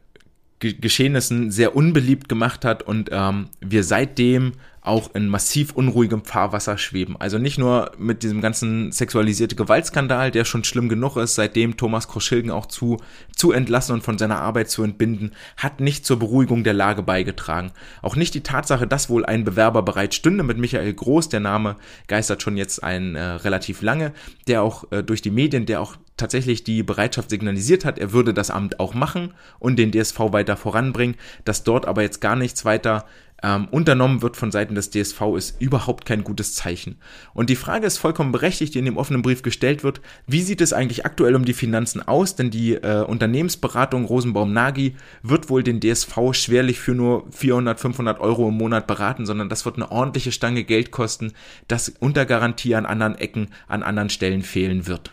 [0.59, 4.53] Geschehnissen sehr unbeliebt gemacht hat und ähm, wir seitdem
[4.84, 7.15] auch in massiv unruhigem Fahrwasser schweben.
[7.17, 12.09] Also nicht nur mit diesem ganzen sexualisierte Gewaltskandal, der schon schlimm genug ist, seitdem Thomas
[12.09, 12.97] Kroschilgen auch zu,
[13.34, 17.71] zu entlassen und von seiner Arbeit zu entbinden, hat nicht zur Beruhigung der Lage beigetragen.
[18.01, 21.77] Auch nicht die Tatsache, dass wohl ein Bewerber bereit stünde mit Michael Groß, der Name
[22.07, 24.11] geistert schon jetzt ein äh, relativ lange,
[24.47, 28.34] der auch äh, durch die Medien, der auch tatsächlich die Bereitschaft signalisiert hat, er würde
[28.34, 32.66] das Amt auch machen und den DSV weiter voranbringen, dass dort aber jetzt gar nichts
[32.66, 33.05] weiter
[33.43, 36.95] ähm, unternommen wird von Seiten des DSV, ist überhaupt kein gutes Zeichen.
[37.34, 40.61] Und die Frage ist vollkommen berechtigt, die in dem offenen Brief gestellt wird, wie sieht
[40.61, 42.36] es eigentlich aktuell um die Finanzen aus?
[42.36, 48.47] Denn die äh, Unternehmensberatung Rosenbaum-Nagy wird wohl den DSV schwerlich für nur 400, 500 Euro
[48.47, 51.34] im Monat beraten, sondern das wird eine ordentliche Stange Geld kosten,
[51.68, 55.11] das unter Garantie an anderen Ecken, an anderen Stellen fehlen wird.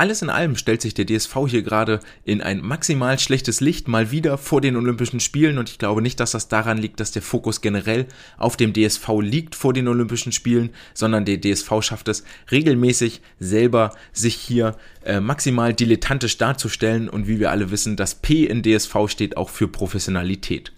[0.00, 4.10] Alles in allem stellt sich der DSV hier gerade in ein maximal schlechtes Licht mal
[4.10, 7.20] wieder vor den Olympischen Spielen und ich glaube nicht, dass das daran liegt, dass der
[7.20, 8.06] Fokus generell
[8.38, 13.92] auf dem DSV liegt vor den Olympischen Spielen, sondern der DSV schafft es regelmäßig selber
[14.14, 14.74] sich hier
[15.04, 19.50] äh, maximal dilettantisch darzustellen und wie wir alle wissen, das P in DSV steht auch
[19.50, 20.72] für Professionalität.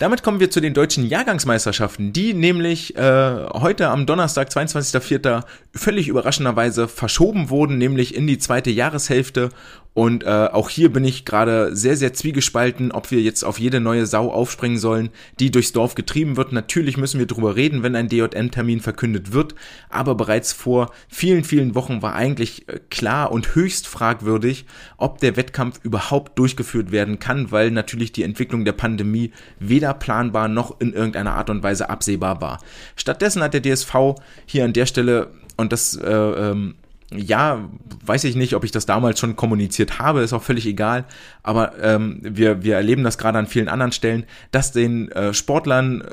[0.00, 5.44] Damit kommen wir zu den deutschen Jahrgangsmeisterschaften, die nämlich äh, heute am Donnerstag, 22.04.
[5.72, 9.50] völlig überraschenderweise verschoben wurden, nämlich in die zweite Jahreshälfte.
[9.92, 13.80] Und äh, auch hier bin ich gerade sehr, sehr zwiegespalten, ob wir jetzt auf jede
[13.80, 15.10] neue Sau aufspringen sollen,
[15.40, 16.52] die durchs Dorf getrieben wird.
[16.52, 19.56] Natürlich müssen wir drüber reden, wenn ein DJM-Termin verkündet wird.
[19.88, 24.64] Aber bereits vor vielen, vielen Wochen war eigentlich äh, klar und höchst fragwürdig,
[24.96, 30.46] ob der Wettkampf überhaupt durchgeführt werden kann, weil natürlich die Entwicklung der Pandemie weder planbar
[30.46, 32.60] noch in irgendeiner Art und Weise absehbar war.
[32.94, 34.14] Stattdessen hat der DSV
[34.46, 35.30] hier an der Stelle
[35.60, 36.74] und das, äh, ähm,
[37.12, 37.68] ja,
[38.04, 41.04] weiß ich nicht, ob ich das damals schon kommuniziert habe, ist auch völlig egal.
[41.42, 46.02] Aber ähm, wir, wir erleben das gerade an vielen anderen Stellen, dass den äh, Sportlern,
[46.02, 46.04] äh,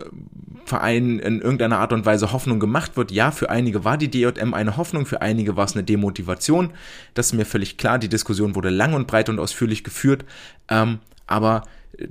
[0.66, 3.12] Vereinen in irgendeiner Art und Weise Hoffnung gemacht wird.
[3.12, 6.72] Ja, für einige war die DJM eine Hoffnung, für einige war es eine Demotivation.
[7.14, 8.00] Das ist mir völlig klar.
[8.00, 10.26] Die Diskussion wurde lang und breit und ausführlich geführt.
[10.68, 11.64] Ähm, aber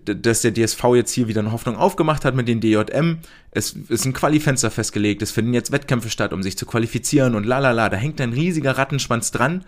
[0.05, 3.19] dass der DSV jetzt hier wieder eine Hoffnung aufgemacht hat mit den DJM.
[3.53, 7.47] Es ist ein Qualifenster festgelegt, es finden jetzt Wettkämpfe statt, um sich zu qualifizieren und
[7.47, 9.65] lalala, da hängt ein riesiger Rattenschwanz dran.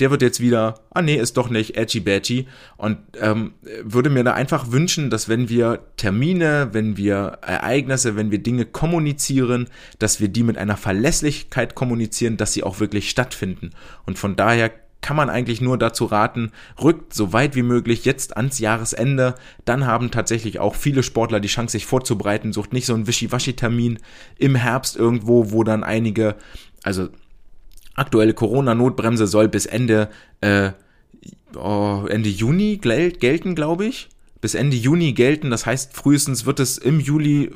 [0.00, 2.46] Der wird jetzt wieder, ah nee, ist doch nicht, edgy badgy.
[2.76, 8.30] Und ähm, würde mir da einfach wünschen, dass wenn wir Termine, wenn wir Ereignisse, wenn
[8.30, 9.68] wir Dinge kommunizieren,
[9.98, 13.70] dass wir die mit einer Verlässlichkeit kommunizieren, dass sie auch wirklich stattfinden.
[14.06, 14.70] Und von daher
[15.00, 16.50] kann man eigentlich nur dazu raten,
[16.82, 19.34] rückt so weit wie möglich jetzt ans Jahresende.
[19.64, 22.52] Dann haben tatsächlich auch viele Sportler die Chance, sich vorzubereiten.
[22.52, 24.00] Sucht nicht so einen Wischiwaschi-Termin
[24.38, 26.34] im Herbst irgendwo, wo dann einige,
[26.82, 27.08] also
[27.94, 30.08] aktuelle Corona-Notbremse soll bis Ende,
[30.40, 30.72] äh,
[31.56, 34.08] oh, Ende Juni gelten, glaube ich
[34.40, 35.50] bis Ende Juni gelten.
[35.50, 37.50] Das heißt, frühestens wird es im Juli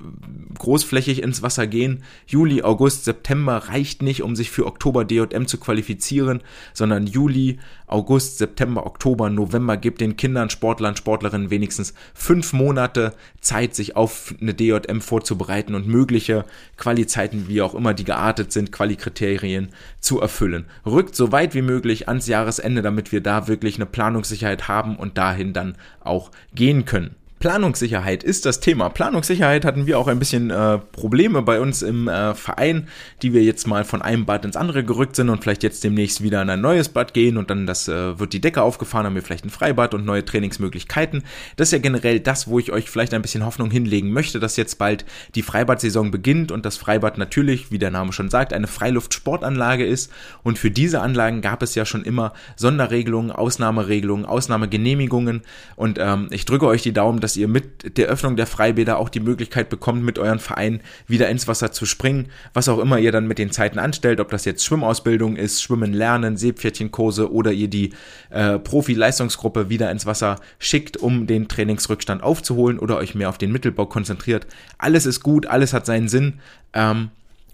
[0.59, 2.03] großflächig ins Wasser gehen.
[2.26, 7.59] Juli, August, September reicht nicht, um sich für Oktober DJM zu qualifizieren, sondern Juli,
[7.93, 14.34] August, September, Oktober, November gibt den Kindern, Sportlern, Sportlerinnen wenigstens fünf Monate Zeit, sich auf
[14.40, 16.45] eine DJM vorzubereiten und mögliche
[16.76, 19.68] Qualizeiten, wie auch immer die geartet sind, Qualikriterien
[20.01, 20.66] zu erfüllen.
[20.86, 25.18] Rückt so weit wie möglich ans Jahresende, damit wir da wirklich eine Planungssicherheit haben und
[25.18, 27.14] dahin dann auch gehen können.
[27.43, 28.88] Planungssicherheit ist das Thema.
[28.88, 32.86] Planungssicherheit hatten wir auch ein bisschen äh, Probleme bei uns im äh, Verein,
[33.20, 36.22] die wir jetzt mal von einem Bad ins andere gerückt sind und vielleicht jetzt demnächst
[36.22, 39.16] wieder in ein neues Bad gehen und dann das äh, wird die Decke aufgefahren, haben
[39.16, 41.24] wir vielleicht ein Freibad und neue Trainingsmöglichkeiten.
[41.57, 44.57] Das ist ja generell das, wo ich euch vielleicht ein bisschen Hoffnung hinlegen möchte, dass
[44.57, 48.68] jetzt bald die Freibad-Saison beginnt und das Freibad natürlich, wie der Name schon sagt, eine
[48.68, 50.12] Freiluftsportanlage ist
[50.45, 55.43] und für diese Anlagen gab es ja schon immer Sonderregelungen, Ausnahmeregelungen, Ausnahmegenehmigungen
[55.74, 58.99] und ähm, ich drücke euch die Daumen, dass dass ihr mit der Öffnung der Freibäder
[58.99, 62.99] auch die Möglichkeit bekommt, mit euren Verein wieder ins Wasser zu springen, was auch immer
[62.99, 67.51] ihr dann mit den Zeiten anstellt, ob das jetzt Schwimmausbildung ist, Schwimmen lernen, Seepferdchenkurse oder
[67.51, 67.95] ihr die
[68.28, 73.51] äh, Profi-Leistungsgruppe wieder ins Wasser schickt, um den Trainingsrückstand aufzuholen oder euch mehr auf den
[73.51, 74.47] Mittelbau konzentriert.
[74.76, 76.35] Alles ist gut, alles hat seinen Sinn.
[76.74, 77.09] Ähm,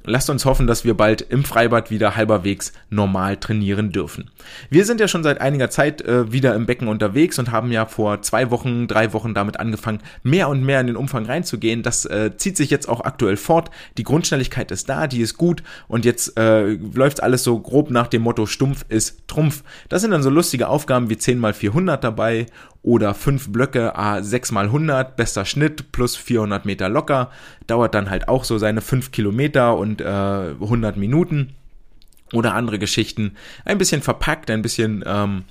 [0.04, 4.30] Lasst uns hoffen, dass wir bald im Freibad wieder halberwegs normal trainieren dürfen.
[4.70, 7.84] Wir sind ja schon seit einiger Zeit äh, wieder im Becken unterwegs und haben ja
[7.84, 11.82] vor zwei Wochen, drei Wochen damit angefangen, mehr und mehr in den Umfang reinzugehen.
[11.82, 13.70] Das äh, zieht sich jetzt auch aktuell fort.
[13.98, 18.06] Die Grundschnelligkeit ist da, die ist gut und jetzt äh, läuft alles so grob nach
[18.06, 19.62] dem Motto Stumpf ist Trumpf.
[19.88, 22.46] Das sind dann so lustige Aufgaben wie 10 mal 400 dabei
[22.82, 27.30] oder fünf Blöcke a 6 mal 100, bester Schnitt plus 400 Meter locker,
[27.68, 31.54] dauert dann halt auch so seine 5 Kilometer und äh, 100 Minuten
[32.32, 35.44] oder andere Geschichten, ein bisschen verpackt, ein bisschen ähm,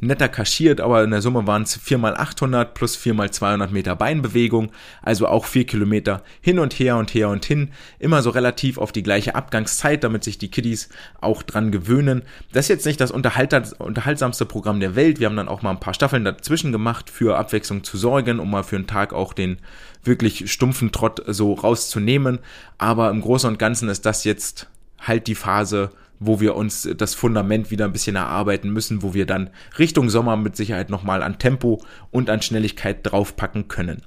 [0.00, 4.70] netter kaschiert, aber in der Summe waren es 4x800 plus 4x200 Meter Beinbewegung,
[5.02, 8.92] also auch 4 Kilometer hin und her und her und hin, immer so relativ auf
[8.92, 10.90] die gleiche Abgangszeit, damit sich die Kiddies
[11.20, 12.22] auch dran gewöhnen.
[12.52, 15.80] Das ist jetzt nicht das unterhaltsamste Programm der Welt, wir haben dann auch mal ein
[15.80, 19.58] paar Staffeln dazwischen gemacht, für Abwechslung zu sorgen, um mal für einen Tag auch den
[20.04, 22.38] wirklich stumpfen Trott so rauszunehmen,
[22.76, 24.68] aber im Großen und Ganzen ist das jetzt
[24.98, 29.26] halt die Phase, wo wir uns das Fundament wieder ein bisschen erarbeiten müssen, wo wir
[29.26, 34.02] dann Richtung Sommer mit Sicherheit nochmal an Tempo und an Schnelligkeit draufpacken können.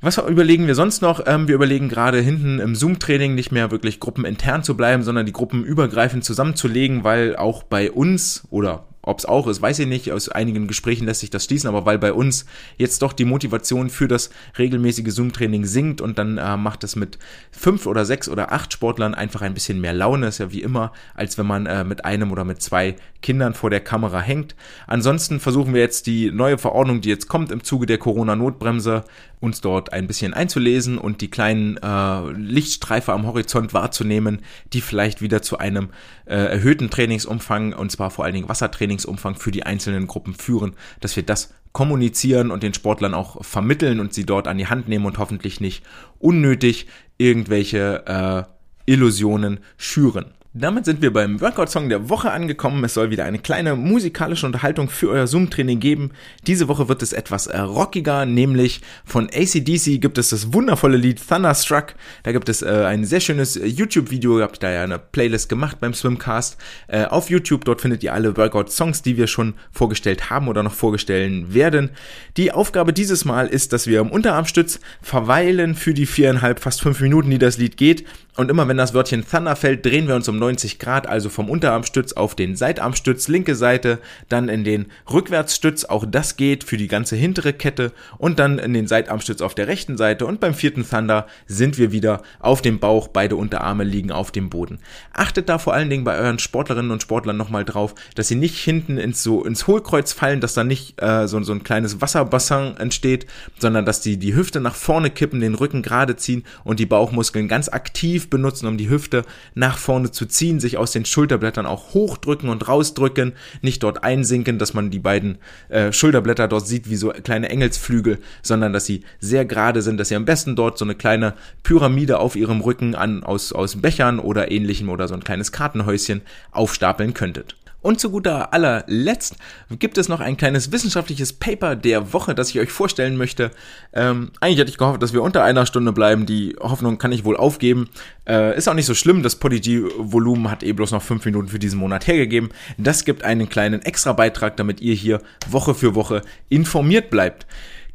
[0.00, 1.22] Was überlegen wir sonst noch?
[1.26, 5.32] Ähm, wir überlegen gerade hinten im Zoom-Training nicht mehr wirklich gruppenintern zu bleiben, sondern die
[5.32, 10.10] Gruppen übergreifend zusammenzulegen, weil auch bei uns oder ob es auch ist, weiß ich nicht.
[10.12, 12.46] Aus einigen Gesprächen lässt sich das schließen, aber weil bei uns
[12.78, 17.18] jetzt doch die Motivation für das regelmäßige Zoom-Training sinkt und dann äh, macht es mit
[17.50, 20.92] fünf oder sechs oder acht Sportlern einfach ein bisschen mehr Laune, ist ja wie immer,
[21.14, 24.54] als wenn man äh, mit einem oder mit zwei Kindern vor der Kamera hängt.
[24.86, 29.04] Ansonsten versuchen wir jetzt die neue Verordnung, die jetzt kommt im Zuge der Corona-Notbremse,
[29.40, 34.40] uns dort ein bisschen einzulesen und die kleinen äh, Lichtstreife am Horizont wahrzunehmen,
[34.72, 35.90] die vielleicht wieder zu einem
[36.26, 40.74] äh, erhöhten Trainingsumfang und zwar vor allen Dingen Wassertraining Trainingsumfang für die einzelnen Gruppen führen,
[41.00, 44.88] dass wir das kommunizieren und den Sportlern auch vermitteln und sie dort an die Hand
[44.88, 45.84] nehmen und hoffentlich nicht
[46.20, 46.86] unnötig
[47.18, 48.46] irgendwelche
[48.86, 50.34] äh, Illusionen schüren.
[50.56, 52.84] Damit sind wir beim Workout-Song der Woche angekommen.
[52.84, 56.12] Es soll wieder eine kleine musikalische Unterhaltung für euer Zoom-Training geben.
[56.46, 61.20] Diese Woche wird es etwas äh, rockiger, nämlich von ACDC gibt es das wundervolle Lied
[61.28, 61.96] Thunderstruck.
[62.22, 65.48] Da gibt es äh, ein sehr schönes äh, YouTube-Video, ihr habt da ja eine Playlist
[65.48, 67.64] gemacht beim Swimcast äh, auf YouTube.
[67.64, 71.90] Dort findet ihr alle Workout-Songs, die wir schon vorgestellt haben oder noch vorstellen werden.
[72.36, 77.00] Die Aufgabe dieses Mal ist, dass wir im Unterarmstütz verweilen für die viereinhalb, fast fünf
[77.00, 78.04] Minuten, die das Lied geht.
[78.36, 81.48] Und immer wenn das Wörtchen Thunder fällt, drehen wir uns um 90 Grad, also vom
[81.48, 86.86] Unterarmstütz auf den Seitarmstütz, linke Seite, dann in den Rückwärtsstütz, auch das geht für die
[86.88, 90.86] ganze hintere Kette und dann in den Seitarmstütz auf der rechten Seite und beim vierten
[90.86, 94.80] Thunder sind wir wieder auf dem Bauch, beide Unterarme liegen auf dem Boden.
[95.14, 98.58] Achtet da vor allen Dingen bei euren Sportlerinnen und Sportlern nochmal drauf, dass sie nicht
[98.58, 102.76] hinten ins so ins Hohlkreuz fallen, dass da nicht äh, so, so ein kleines Wasserbassin
[102.76, 103.26] entsteht,
[103.58, 107.48] sondern dass die die Hüfte nach vorne kippen, den Rücken gerade ziehen und die Bauchmuskeln
[107.48, 109.24] ganz aktiv benutzen, um die Hüfte
[109.54, 113.32] nach vorne zu ziehen, sich aus den Schulterblättern auch hochdrücken und rausdrücken,
[113.62, 118.18] nicht dort einsinken, dass man die beiden äh, Schulterblätter dort sieht wie so kleine Engelsflügel,
[118.42, 122.18] sondern dass sie sehr gerade sind, dass sie am besten dort so eine kleine Pyramide
[122.18, 126.22] auf ihrem Rücken an, aus, aus Bechern oder ähnlichem oder so ein kleines Kartenhäuschen
[126.52, 127.56] aufstapeln könntet.
[127.84, 129.36] Und zu guter allerletzt
[129.78, 133.50] gibt es noch ein kleines wissenschaftliches Paper der Woche, das ich euch vorstellen möchte.
[133.92, 136.24] Ähm, eigentlich hätte ich gehofft, dass wir unter einer Stunde bleiben.
[136.24, 137.90] Die Hoffnung kann ich wohl aufgeben.
[138.26, 139.22] Äh, ist auch nicht so schlimm.
[139.22, 142.48] Das Podigy-Volumen hat eh bloß noch fünf Minuten für diesen Monat hergegeben.
[142.78, 147.46] Das gibt einen kleinen extra Beitrag, damit ihr hier Woche für Woche informiert bleibt.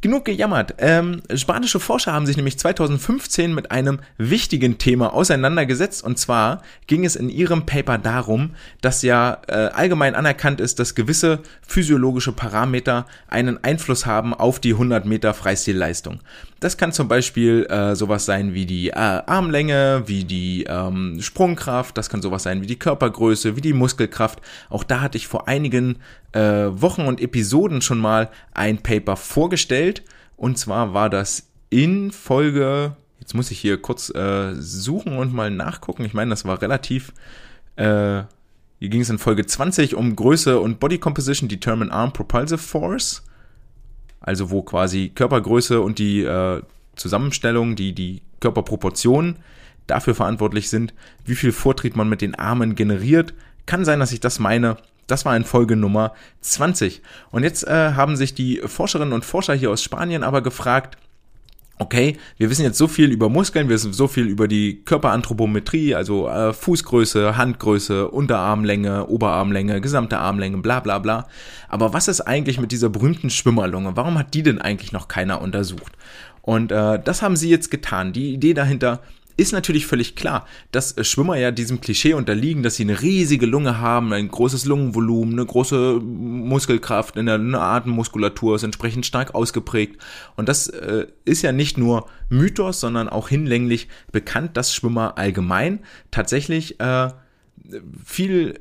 [0.01, 0.75] Genug gejammert.
[0.77, 6.05] Ähm, spanische Forscher haben sich nämlich 2015 mit einem wichtigen Thema auseinandergesetzt.
[6.05, 10.95] Und zwar ging es in ihrem Paper darum, dass ja äh, allgemein anerkannt ist, dass
[10.95, 16.21] gewisse physiologische Parameter einen Einfluss haben auf die 100 Meter Freistilleistung.
[16.59, 21.97] Das kann zum Beispiel äh, sowas sein wie die äh, Armlänge, wie die ähm, Sprungkraft,
[21.97, 24.41] das kann sowas sein wie die Körpergröße, wie die Muskelkraft.
[24.69, 25.99] Auch da hatte ich vor einigen
[26.33, 30.03] äh, Wochen und Episoden schon mal ein Paper vorgestellt.
[30.35, 35.51] Und zwar war das in Folge, jetzt muss ich hier kurz äh, suchen und mal
[35.51, 36.03] nachgucken.
[36.03, 37.13] Ich meine, das war relativ,
[37.77, 38.23] äh,
[38.79, 43.23] hier ging es in Folge 20 um Größe und Body Composition Determine Arm Propulsive Force
[44.21, 46.61] also wo quasi Körpergröße und die äh,
[46.95, 49.37] Zusammenstellung, die, die Körperproportionen
[49.87, 50.93] dafür verantwortlich sind,
[51.25, 53.33] wie viel Vortrieb man mit den Armen generiert.
[53.65, 54.77] Kann sein, dass ich das meine.
[55.07, 57.01] Das war in Folge Nummer 20.
[57.31, 60.97] Und jetzt äh, haben sich die Forscherinnen und Forscher hier aus Spanien aber gefragt,
[61.79, 65.95] okay, wir wissen jetzt so viel über Muskeln, wir wissen so viel über die Körperanthropometrie,
[65.95, 71.27] also äh, Fußgröße, Handgröße, Unterarmlänge, Oberarmlänge, gesamte Armlänge, bla bla bla.
[71.69, 73.95] Aber was ist eigentlich mit dieser berühmten Schwimmerlunge?
[73.95, 75.93] Warum hat die denn eigentlich noch keiner untersucht?
[76.41, 78.11] Und äh, das haben sie jetzt getan.
[78.11, 79.01] Die Idee dahinter
[79.39, 83.45] ist natürlich völlig klar, dass äh, Schwimmer ja diesem Klischee unterliegen, dass sie eine riesige
[83.45, 90.01] Lunge haben, ein großes Lungenvolumen, eine große Muskelkraft, eine, eine Atemmuskulatur ist entsprechend stark ausgeprägt.
[90.35, 95.79] Und das äh, ist ja nicht nur Mythos, sondern auch hinlänglich bekannt, dass Schwimmer allgemein
[96.11, 97.09] tatsächlich äh,
[98.05, 98.59] viel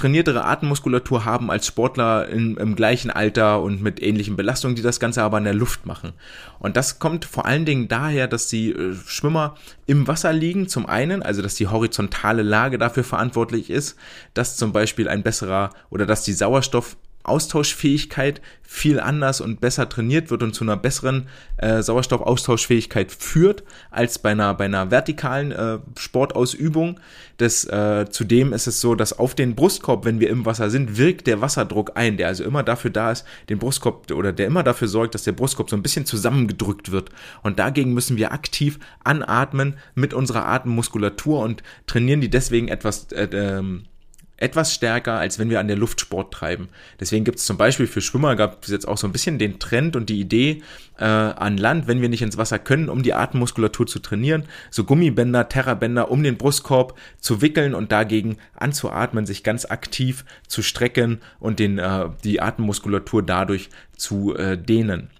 [0.00, 4.98] trainiertere Atemmuskulatur haben als Sportler im, im gleichen Alter und mit ähnlichen Belastungen, die das
[4.98, 6.14] Ganze aber in der Luft machen.
[6.58, 10.86] Und das kommt vor allen Dingen daher, dass die äh, Schwimmer im Wasser liegen, zum
[10.86, 13.96] einen, also dass die horizontale Lage dafür verantwortlich ist,
[14.32, 20.30] dass zum Beispiel ein besserer oder dass die Sauerstoff Austauschfähigkeit viel anders und besser trainiert
[20.30, 25.78] wird und zu einer besseren äh, Sauerstoffaustauschfähigkeit führt als bei einer bei einer vertikalen äh,
[25.98, 27.00] Sportausübung.
[27.38, 30.98] Das, äh, zudem ist es so, dass auf den Brustkorb, wenn wir im Wasser sind,
[30.98, 34.62] wirkt der Wasserdruck ein, der also immer dafür da ist, den Brustkorb oder der immer
[34.62, 37.10] dafür sorgt, dass der Brustkorb so ein bisschen zusammengedrückt wird.
[37.42, 43.28] Und dagegen müssen wir aktiv anatmen mit unserer Atemmuskulatur und trainieren die deswegen etwas äh,
[43.32, 43.86] ähm,
[44.40, 46.68] etwas stärker, als wenn wir an der Luft Sport treiben.
[46.98, 49.58] Deswegen gibt es zum Beispiel für Schwimmer gab es jetzt auch so ein bisschen den
[49.58, 50.62] Trend und die Idee
[50.98, 54.84] äh, an Land, wenn wir nicht ins Wasser können, um die Atemmuskulatur zu trainieren, so
[54.84, 61.20] Gummibänder, Terrabänder um den Brustkorb zu wickeln und dagegen anzuatmen, sich ganz aktiv zu strecken
[61.38, 65.10] und den, äh, die Atemmuskulatur dadurch zu äh, dehnen.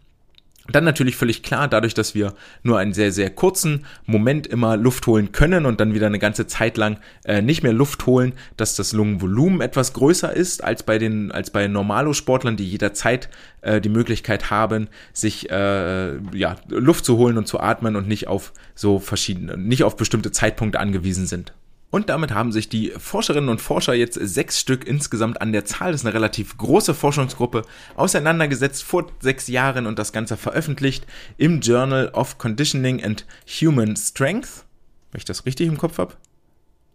[0.73, 5.07] Dann natürlich völlig klar, dadurch, dass wir nur einen sehr, sehr kurzen Moment immer Luft
[5.07, 8.77] holen können und dann wieder eine ganze Zeit lang äh, nicht mehr Luft holen, dass
[8.77, 13.29] das Lungenvolumen etwas größer ist als bei den, als bei Normalo-Sportlern, die jederzeit
[13.63, 18.29] äh, die Möglichkeit haben, sich äh, ja, Luft zu holen und zu atmen und nicht
[18.29, 21.53] auf so verschiedene, nicht auf bestimmte Zeitpunkte angewiesen sind.
[21.91, 25.91] Und damit haben sich die Forscherinnen und Forscher jetzt sechs Stück insgesamt an der Zahl,
[25.93, 27.63] das ist eine relativ große Forschungsgruppe,
[27.97, 33.27] auseinandergesetzt vor sechs Jahren und das Ganze veröffentlicht im Journal of Conditioning and
[33.61, 34.65] Human Strength.
[35.11, 36.15] Wenn ich das richtig im Kopf habe?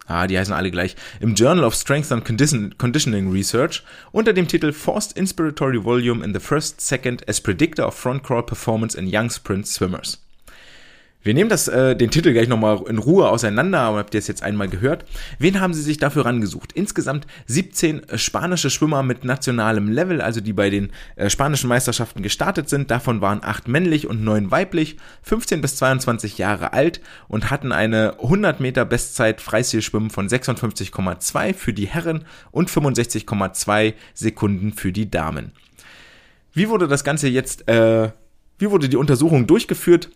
[0.06, 3.82] ah, die heißen alle gleich, im Journal of Strength and Conditioning Research
[4.12, 8.42] unter dem Titel Forced Inspiratory Volume in the First Second as Predictor of Front Crawl
[8.42, 10.25] Performance in Young Sprint Swimmers.
[11.26, 14.28] Wir nehmen das, äh, den Titel gleich nochmal in Ruhe auseinander, aber habt ihr es
[14.28, 15.04] jetzt einmal gehört.
[15.40, 16.70] Wen haben sie sich dafür rangesucht?
[16.72, 22.22] Insgesamt 17 äh, spanische Schwimmer mit nationalem Level, also die bei den äh, spanischen Meisterschaften
[22.22, 22.92] gestartet sind.
[22.92, 28.20] Davon waren 8 männlich und 9 weiblich, 15 bis 22 Jahre alt und hatten eine
[28.22, 35.50] 100 Meter Bestzeit Freistilschwimmen von 56,2 für die Herren und 65,2 Sekunden für die Damen.
[36.52, 38.12] Wie wurde das Ganze jetzt, äh,
[38.60, 40.08] wie wurde die Untersuchung durchgeführt?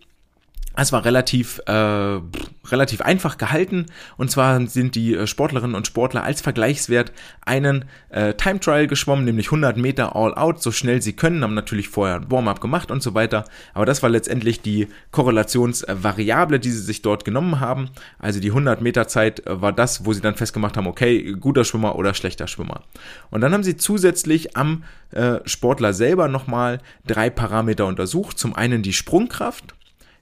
[0.80, 3.84] Es war relativ, äh, relativ einfach gehalten.
[4.16, 7.12] Und zwar sind die äh, Sportlerinnen und Sportler als Vergleichswert
[7.44, 11.52] einen äh, Time Trial geschwommen, nämlich 100 Meter All Out, so schnell sie können, haben
[11.52, 13.44] natürlich vorher ein Warm-up gemacht und so weiter.
[13.74, 17.90] Aber das war letztendlich die Korrelationsvariable, die sie sich dort genommen haben.
[18.18, 21.64] Also die 100 Meter Zeit äh, war das, wo sie dann festgemacht haben, okay, guter
[21.64, 22.84] Schwimmer oder schlechter Schwimmer.
[23.30, 28.38] Und dann haben sie zusätzlich am äh, Sportler selber nochmal drei Parameter untersucht.
[28.38, 29.74] Zum einen die Sprungkraft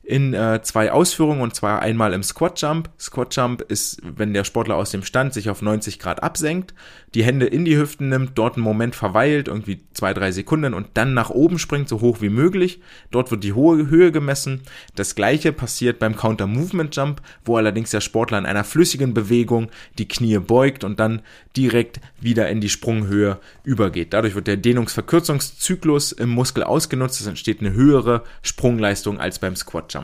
[0.08, 2.88] in äh, zwei Ausführungen und zwar einmal im Squat Jump.
[2.98, 6.72] Squat Jump ist, wenn der Sportler aus dem Stand sich auf 90 Grad absenkt,
[7.14, 10.88] die Hände in die Hüften nimmt, dort einen Moment verweilt, irgendwie zwei, drei Sekunden und
[10.94, 12.80] dann nach oben springt, so hoch wie möglich.
[13.10, 14.62] Dort wird die hohe Höhe gemessen.
[14.94, 19.68] Das gleiche passiert beim Counter Movement Jump, wo allerdings der Sportler in einer flüssigen Bewegung
[19.98, 21.20] die Knie beugt und dann
[21.54, 24.14] direkt wieder in die Sprunghöhe übergeht.
[24.14, 27.20] Dadurch wird der Dehnungsverkürzungszyklus im Muskel ausgenutzt.
[27.20, 29.97] Es entsteht eine höhere Sprungleistung als beim Squat Jump.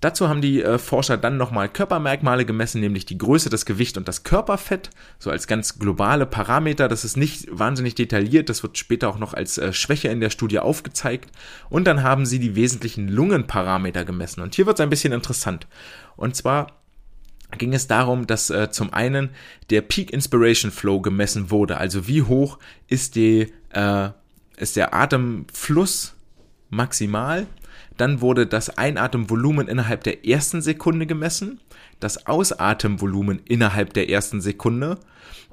[0.00, 4.06] Dazu haben die äh, Forscher dann nochmal Körpermerkmale gemessen, nämlich die Größe, das Gewicht und
[4.06, 6.86] das Körperfett, so als ganz globale Parameter.
[6.88, 10.28] Das ist nicht wahnsinnig detailliert, das wird später auch noch als äh, Schwäche in der
[10.28, 11.30] Studie aufgezeigt.
[11.70, 14.42] Und dann haben sie die wesentlichen Lungenparameter gemessen.
[14.42, 15.66] Und hier wird es ein bisschen interessant.
[16.16, 16.82] Und zwar
[17.56, 19.30] ging es darum, dass äh, zum einen
[19.70, 24.10] der Peak Inspiration Flow gemessen wurde, also wie hoch ist, die, äh,
[24.58, 26.14] ist der Atemfluss
[26.68, 27.46] maximal
[27.96, 31.60] dann wurde das Einatemvolumen innerhalb der ersten Sekunde gemessen,
[32.00, 34.98] das Ausatemvolumen innerhalb der ersten Sekunde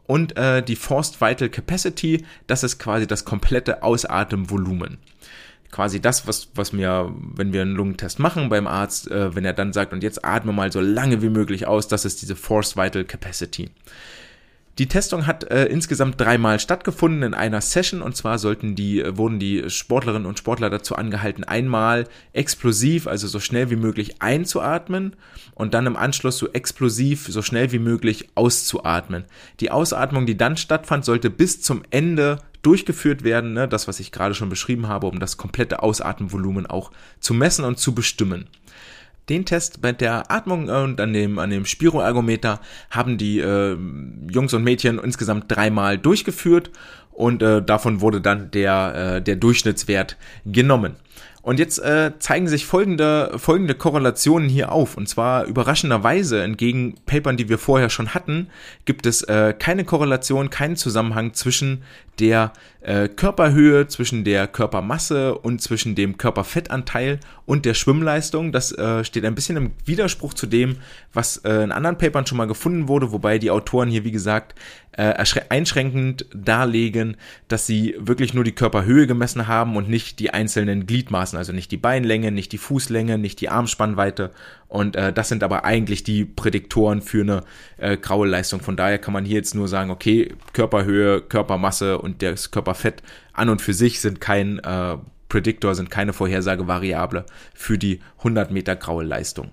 [0.05, 4.97] und äh, die Forced Vital Capacity, das ist quasi das komplette Ausatemvolumen.
[5.71, 9.53] Quasi das, was, was mir, wenn wir einen Lungentest machen beim Arzt, äh, wenn er
[9.53, 12.77] dann sagt, und jetzt atme mal so lange wie möglich aus, das ist diese Forced
[12.77, 13.71] Vital Capacity.
[14.79, 19.15] Die Testung hat äh, insgesamt dreimal stattgefunden in einer Session und zwar sollten die, äh,
[19.15, 25.15] wurden die Sportlerinnen und Sportler dazu angehalten, einmal explosiv, also so schnell wie möglich einzuatmen
[25.53, 29.25] und dann im Anschluss so explosiv, so schnell wie möglich auszuatmen.
[29.59, 34.11] Die Ausatmung, die dann stattfand, sollte bis zum Ende durchgeführt werden, ne, das, was ich
[34.11, 38.47] gerade schon beschrieben habe, um das komplette Ausatemvolumen auch zu messen und zu bestimmen.
[39.29, 42.59] Den Test bei der Atmung und an dem, an dem Spiroergometer
[42.89, 43.77] haben die äh,
[44.29, 46.71] Jungs und Mädchen insgesamt dreimal durchgeführt
[47.11, 50.95] und äh, davon wurde dann der, äh, der Durchschnittswert genommen.
[51.43, 54.95] Und jetzt äh, zeigen sich folgende, folgende Korrelationen hier auf.
[54.95, 58.47] Und zwar überraschenderweise, entgegen Papern, die wir vorher schon hatten,
[58.85, 61.83] gibt es äh, keine Korrelation, keinen Zusammenhang zwischen
[62.19, 68.51] der äh, Körperhöhe, zwischen der Körpermasse und zwischen dem Körperfettanteil und der Schwimmleistung.
[68.51, 70.77] Das äh, steht ein bisschen im Widerspruch zu dem,
[71.13, 74.55] was äh, in anderen Papern schon mal gefunden wurde, wobei die Autoren hier, wie gesagt,
[74.91, 75.13] äh,
[75.49, 81.37] einschränkend darlegen, dass sie wirklich nur die Körperhöhe gemessen haben und nicht die einzelnen Gliedmaßen,
[81.37, 84.31] also nicht die Beinlänge, nicht die Fußlänge, nicht die Armspannweite.
[84.73, 87.43] Und äh, das sind aber eigentlich die Prädiktoren für eine
[87.77, 88.59] äh, graue Leistung.
[88.59, 93.03] Von daher kann man hier jetzt nur sagen, okay, Körperhöhe, Körpermasse und das Körperfett
[93.33, 94.97] an und für sich sind kein äh,
[95.29, 99.51] Prädiktor, sind keine Vorhersagevariable für die 100 Meter graue Leistung.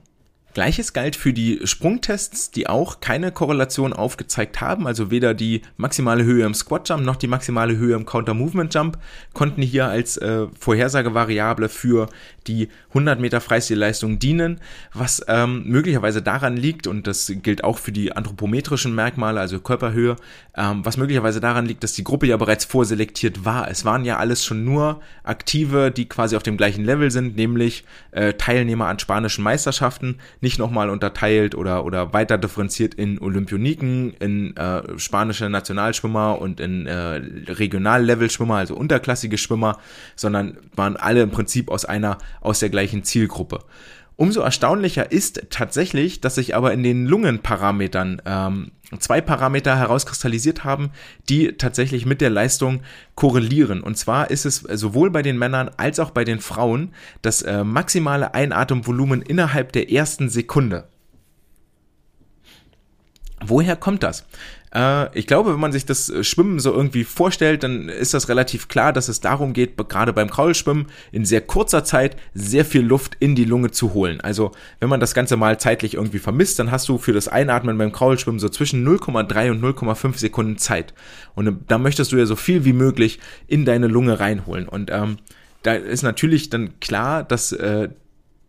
[0.55, 6.25] Gleiches galt für die Sprungtests, die auch keine Korrelation aufgezeigt haben, also weder die maximale
[6.25, 8.99] Höhe im Squat Jump noch die maximale Höhe im Counter Movement Jump
[9.33, 12.09] konnten hier als äh, Vorhersagevariable für
[12.47, 14.61] die 100 Meter Freistilleistung dienen,
[14.93, 20.17] was ähm, möglicherweise daran liegt, und das gilt auch für die anthropometrischen Merkmale, also Körperhöhe,
[20.57, 23.71] ähm, was möglicherweise daran liegt, dass die Gruppe ja bereits vorselektiert war.
[23.71, 27.85] Es waren ja alles schon nur Aktive, die quasi auf dem gleichen Level sind, nämlich
[28.11, 34.57] äh, Teilnehmer an spanischen Meisterschaften, nicht nochmal unterteilt oder, oder weiter differenziert in Olympioniken, in
[34.57, 37.21] äh, spanische Nationalschwimmer und in äh,
[37.53, 39.79] Regionallevel-Schwimmer, also unterklassige Schwimmer,
[40.17, 43.61] sondern waren alle im Prinzip aus einer, aus der gleichen Zielgruppe.
[44.21, 50.91] Umso erstaunlicher ist tatsächlich, dass sich aber in den Lungenparametern ähm, zwei Parameter herauskristallisiert haben,
[51.31, 52.83] die tatsächlich mit der Leistung
[53.15, 53.83] korrelieren.
[53.83, 56.93] Und zwar ist es sowohl bei den Männern als auch bei den Frauen
[57.23, 60.87] das äh, maximale Einatemvolumen innerhalb der ersten Sekunde.
[63.43, 64.27] Woher kommt das?
[64.75, 68.29] Äh, ich glaube, wenn man sich das äh, Schwimmen so irgendwie vorstellt, dann ist das
[68.29, 72.83] relativ klar, dass es darum geht, gerade beim Kraulschwimmen in sehr kurzer Zeit sehr viel
[72.83, 74.21] Luft in die Lunge zu holen.
[74.21, 77.79] Also wenn man das Ganze mal zeitlich irgendwie vermisst, dann hast du für das Einatmen
[77.79, 80.95] beim Kraulschwimmen so zwischen 0,3 und 0,5 Sekunden Zeit.
[81.35, 84.69] Und äh, da möchtest du ja so viel wie möglich in deine Lunge reinholen.
[84.69, 85.19] Und ähm,
[85.63, 87.91] da ist natürlich dann klar, dass äh,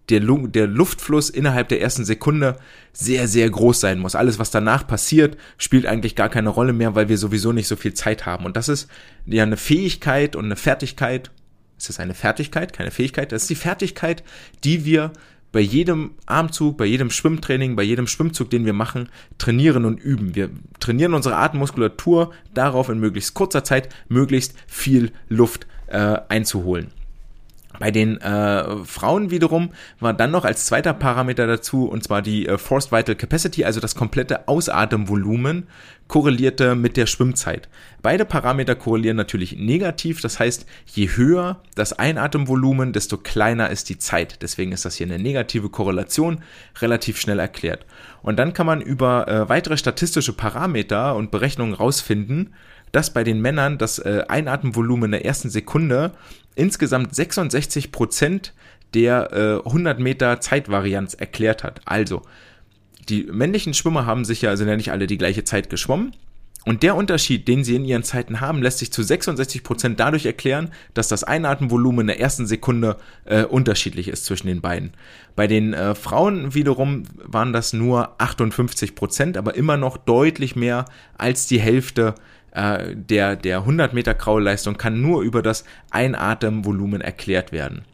[0.09, 2.57] der, der Luftfluss innerhalb der ersten Sekunde
[2.93, 4.15] sehr, sehr groß sein muss.
[4.15, 7.75] Alles, was danach passiert, spielt eigentlich gar keine Rolle mehr, weil wir sowieso nicht so
[7.75, 8.45] viel Zeit haben.
[8.45, 8.89] Und das ist
[9.25, 11.31] ja eine Fähigkeit und eine Fertigkeit.
[11.77, 12.73] Ist das eine Fertigkeit?
[12.73, 13.31] Keine Fähigkeit?
[13.31, 14.23] Das ist die Fertigkeit,
[14.63, 15.13] die wir
[15.51, 20.35] bei jedem Armzug, bei jedem Schwimmtraining, bei jedem Schwimmzug, den wir machen, trainieren und üben.
[20.35, 20.49] Wir
[20.79, 26.91] trainieren unsere Atemmuskulatur darauf, in möglichst kurzer Zeit möglichst viel Luft äh, einzuholen.
[27.81, 32.47] Bei den äh, Frauen wiederum war dann noch als zweiter Parameter dazu, und zwar die
[32.47, 35.67] äh, Forced Vital Capacity, also das komplette Ausatemvolumen,
[36.07, 37.69] korrelierte mit der Schwimmzeit.
[38.03, 43.97] Beide Parameter korrelieren natürlich negativ, das heißt, je höher das Einatemvolumen, desto kleiner ist die
[43.97, 44.43] Zeit.
[44.43, 46.43] Deswegen ist das hier eine negative Korrelation,
[46.81, 47.85] relativ schnell erklärt.
[48.21, 52.53] Und dann kann man über äh, weitere statistische Parameter und Berechnungen rausfinden,
[52.91, 56.11] dass bei den Männern das äh, Einatemvolumen in der ersten Sekunde
[56.55, 58.53] insgesamt 66 Prozent
[58.93, 61.81] der äh, 100 Meter Zeitvarianz erklärt hat.
[61.85, 62.23] Also,
[63.09, 66.13] die männlichen Schwimmer haben sich ja, sind ja nicht alle die gleiche Zeit geschwommen.
[66.63, 70.27] Und der Unterschied, den sie in ihren Zeiten haben, lässt sich zu 66 Prozent dadurch
[70.27, 74.91] erklären, dass das Einatemvolumen in der ersten Sekunde äh, unterschiedlich ist zwischen den beiden.
[75.35, 80.85] Bei den äh, Frauen wiederum waren das nur 58%, Prozent, aber immer noch deutlich mehr
[81.17, 82.13] als die Hälfte
[82.51, 87.85] äh, der, der 100 Meter Kraulleistung kann nur über das Einatemvolumen erklärt werden.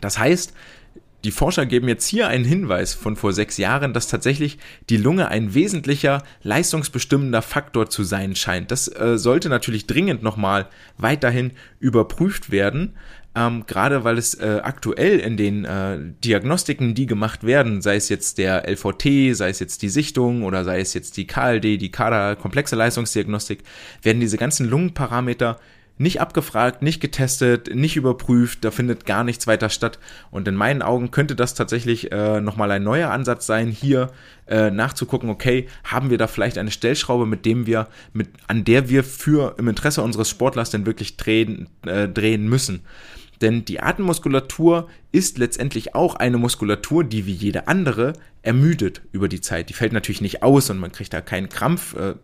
[0.00, 0.54] Das heißt,
[1.24, 4.58] die Forscher geben jetzt hier einen Hinweis von vor sechs Jahren, dass tatsächlich
[4.88, 8.70] die Lunge ein wesentlicher leistungsbestimmender Faktor zu sein scheint.
[8.70, 12.94] Das äh, sollte natürlich dringend nochmal weiterhin überprüft werden
[13.38, 18.08] ähm, gerade weil es äh, aktuell in den äh, Diagnostiken, die gemacht werden, sei es
[18.08, 21.92] jetzt der LVT, sei es jetzt die Sichtung oder sei es jetzt die KLD, die
[21.92, 23.62] Kader komplexe Leistungsdiagnostik,
[24.02, 25.60] werden diese ganzen Lungenparameter
[25.98, 29.98] nicht abgefragt, nicht getestet, nicht überprüft, da findet gar nichts weiter statt.
[30.30, 34.10] Und in meinen Augen könnte das tatsächlich äh, nochmal ein neuer Ansatz sein, hier
[34.46, 38.88] äh, nachzugucken, okay, haben wir da vielleicht eine Stellschraube, mit dem wir, mit, an der
[38.88, 42.82] wir für im Interesse unseres Sportlers denn wirklich drehen, äh, drehen müssen.
[43.40, 49.40] Denn die Atemmuskulatur ist letztendlich auch eine Muskulatur, die wie jede andere ermüdet über die
[49.40, 49.68] Zeit.
[49.68, 52.14] Die fällt natürlich nicht aus und man kriegt da keinen Krampf, äh,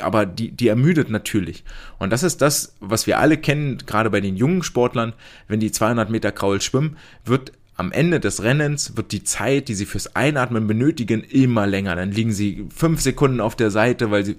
[0.00, 1.64] aber die, die ermüdet natürlich.
[1.98, 5.12] Und das ist das, was wir alle kennen, gerade bei den jungen Sportlern.
[5.48, 9.74] Wenn die 200 Meter Kraul schwimmen, wird am Ende des Rennens wird die Zeit, die
[9.74, 11.94] sie fürs Einatmen benötigen, immer länger.
[11.94, 14.36] Dann liegen sie fünf Sekunden auf der Seite, weil sie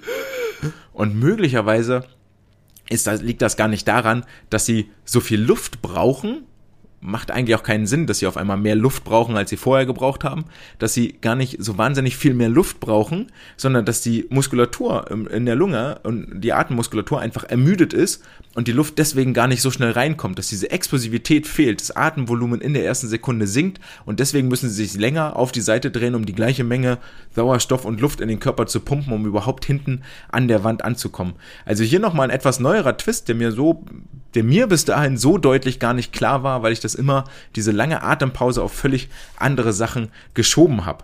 [0.94, 2.06] und möglicherweise
[2.90, 6.47] ist das, liegt das gar nicht daran, dass sie so viel Luft brauchen,
[7.00, 9.86] macht eigentlich auch keinen Sinn, dass sie auf einmal mehr Luft brauchen, als sie vorher
[9.86, 10.46] gebraucht haben,
[10.80, 15.46] dass sie gar nicht so wahnsinnig viel mehr Luft brauchen, sondern dass die Muskulatur in
[15.46, 18.24] der Lunge und die Atemmuskulatur einfach ermüdet ist
[18.56, 22.62] und die Luft deswegen gar nicht so schnell reinkommt, dass diese Explosivität fehlt, das Atemvolumen
[22.62, 26.16] in der ersten Sekunde sinkt und deswegen müssen sie sich länger auf die Seite drehen,
[26.16, 26.98] um die gleiche Menge
[27.36, 31.36] Sauerstoff und Luft in den Körper zu pumpen, um überhaupt hinten an der Wand anzukommen.
[31.66, 33.86] Also hier nochmal ein etwas neuerer Twist, der mir so,
[34.34, 37.26] der mir bis dahin so deutlich gar nicht klar war, weil ich das immer
[37.56, 41.04] diese lange Atempause auf völlig andere Sachen geschoben habe.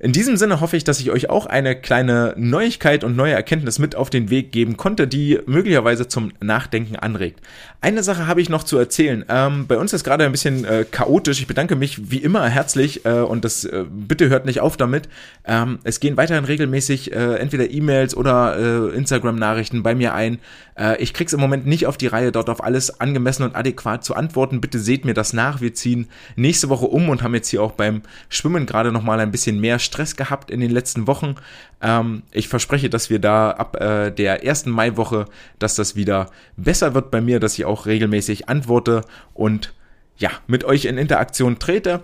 [0.00, 3.80] In diesem Sinne hoffe ich, dass ich euch auch eine kleine Neuigkeit und neue Erkenntnis
[3.80, 7.40] mit auf den Weg geben konnte, die möglicherweise zum Nachdenken anregt.
[7.80, 9.24] Eine Sache habe ich noch zu erzählen.
[9.28, 11.40] Ähm, bei uns ist gerade ein bisschen äh, chaotisch.
[11.40, 15.08] Ich bedanke mich wie immer herzlich äh, und das äh, bitte hört nicht auf damit.
[15.44, 20.38] Ähm, es gehen weiterhin regelmäßig äh, entweder E-Mails oder äh, Instagram-Nachrichten bei mir ein.
[20.76, 24.04] Äh, ich krieg's im Moment nicht auf die Reihe, dort auf alles angemessen und adäquat
[24.04, 24.60] zu antworten.
[24.60, 25.60] Bitte seht mir das nach.
[25.60, 29.20] Wir ziehen nächste Woche um und haben jetzt hier auch beim Schwimmen gerade noch mal
[29.20, 31.34] ein bisschen mehr Stress gehabt in den letzten Wochen.
[31.82, 35.24] Ähm, ich verspreche, dass wir da ab äh, der ersten Maiwoche,
[35.58, 39.02] dass das wieder besser wird bei mir, dass ich auch regelmäßig antworte
[39.34, 39.74] und
[40.16, 42.02] ja, mit euch in Interaktion trete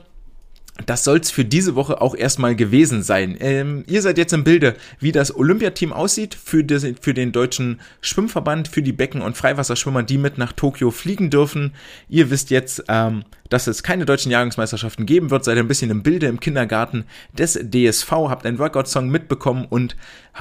[0.87, 3.37] das soll's für diese Woche auch erstmal gewesen sein.
[3.39, 7.81] Ähm, ihr seid jetzt im Bilde, wie das Olympiateam aussieht für, das, für den deutschen
[8.01, 11.75] Schwimmverband, für die Becken- und Freiwasserschwimmer, die mit nach Tokio fliegen dürfen.
[12.09, 15.45] Ihr wisst jetzt, ähm, dass es keine deutschen Jahrgangsmeisterschaften geben wird.
[15.45, 19.97] Seid ein bisschen im Bilde im Kindergarten des DSV, habt einen Workout-Song mitbekommen und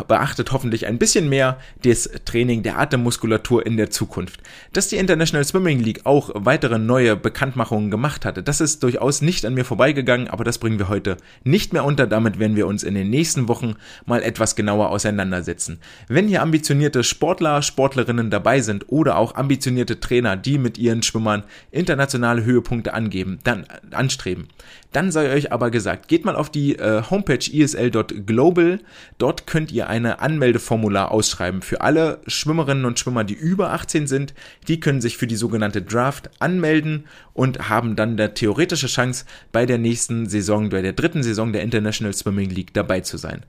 [0.08, 4.42] beachtet hoffentlich ein bisschen mehr das Training der Atemmuskulatur in der Zukunft.
[4.74, 9.46] Dass die International Swimming League auch weitere neue Bekanntmachungen gemacht hatte, das ist durchaus nicht
[9.46, 12.08] an mir vorbeigegangen aber das bringen wir heute nicht mehr unter.
[12.08, 13.76] Damit werden wir uns in den nächsten Wochen
[14.06, 15.80] mal etwas genauer auseinandersetzen.
[16.08, 21.44] Wenn hier ambitionierte Sportler, Sportlerinnen dabei sind oder auch ambitionierte Trainer, die mit ihren Schwimmern
[21.72, 24.48] internationale Höhepunkte angeben, dann anstreben,
[24.94, 28.80] dann sei euch aber gesagt, geht mal auf die äh, Homepage esl.global.
[29.18, 34.34] Dort könnt ihr eine Anmeldeformular ausschreiben für alle Schwimmerinnen und Schwimmer, die über 18 sind.
[34.68, 39.66] Die können sich für die sogenannte Draft anmelden und haben dann der theoretische Chance, bei
[39.66, 43.44] der nächsten Saison, bei der dritten Saison der International Swimming League dabei zu sein.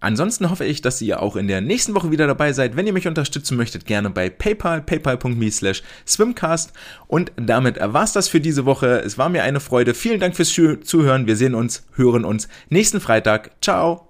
[0.00, 2.76] Ansonsten hoffe ich, dass ihr auch in der nächsten Woche wieder dabei seid.
[2.76, 6.72] Wenn ihr mich unterstützen möchtet, gerne bei PayPal, paypal.me slash swimcast.
[7.06, 9.00] Und damit war's das für diese Woche.
[9.00, 9.94] Es war mir eine Freude.
[9.94, 11.26] Vielen Dank fürs Zuhören.
[11.26, 13.50] Wir sehen uns, hören uns nächsten Freitag.
[13.60, 14.08] Ciao.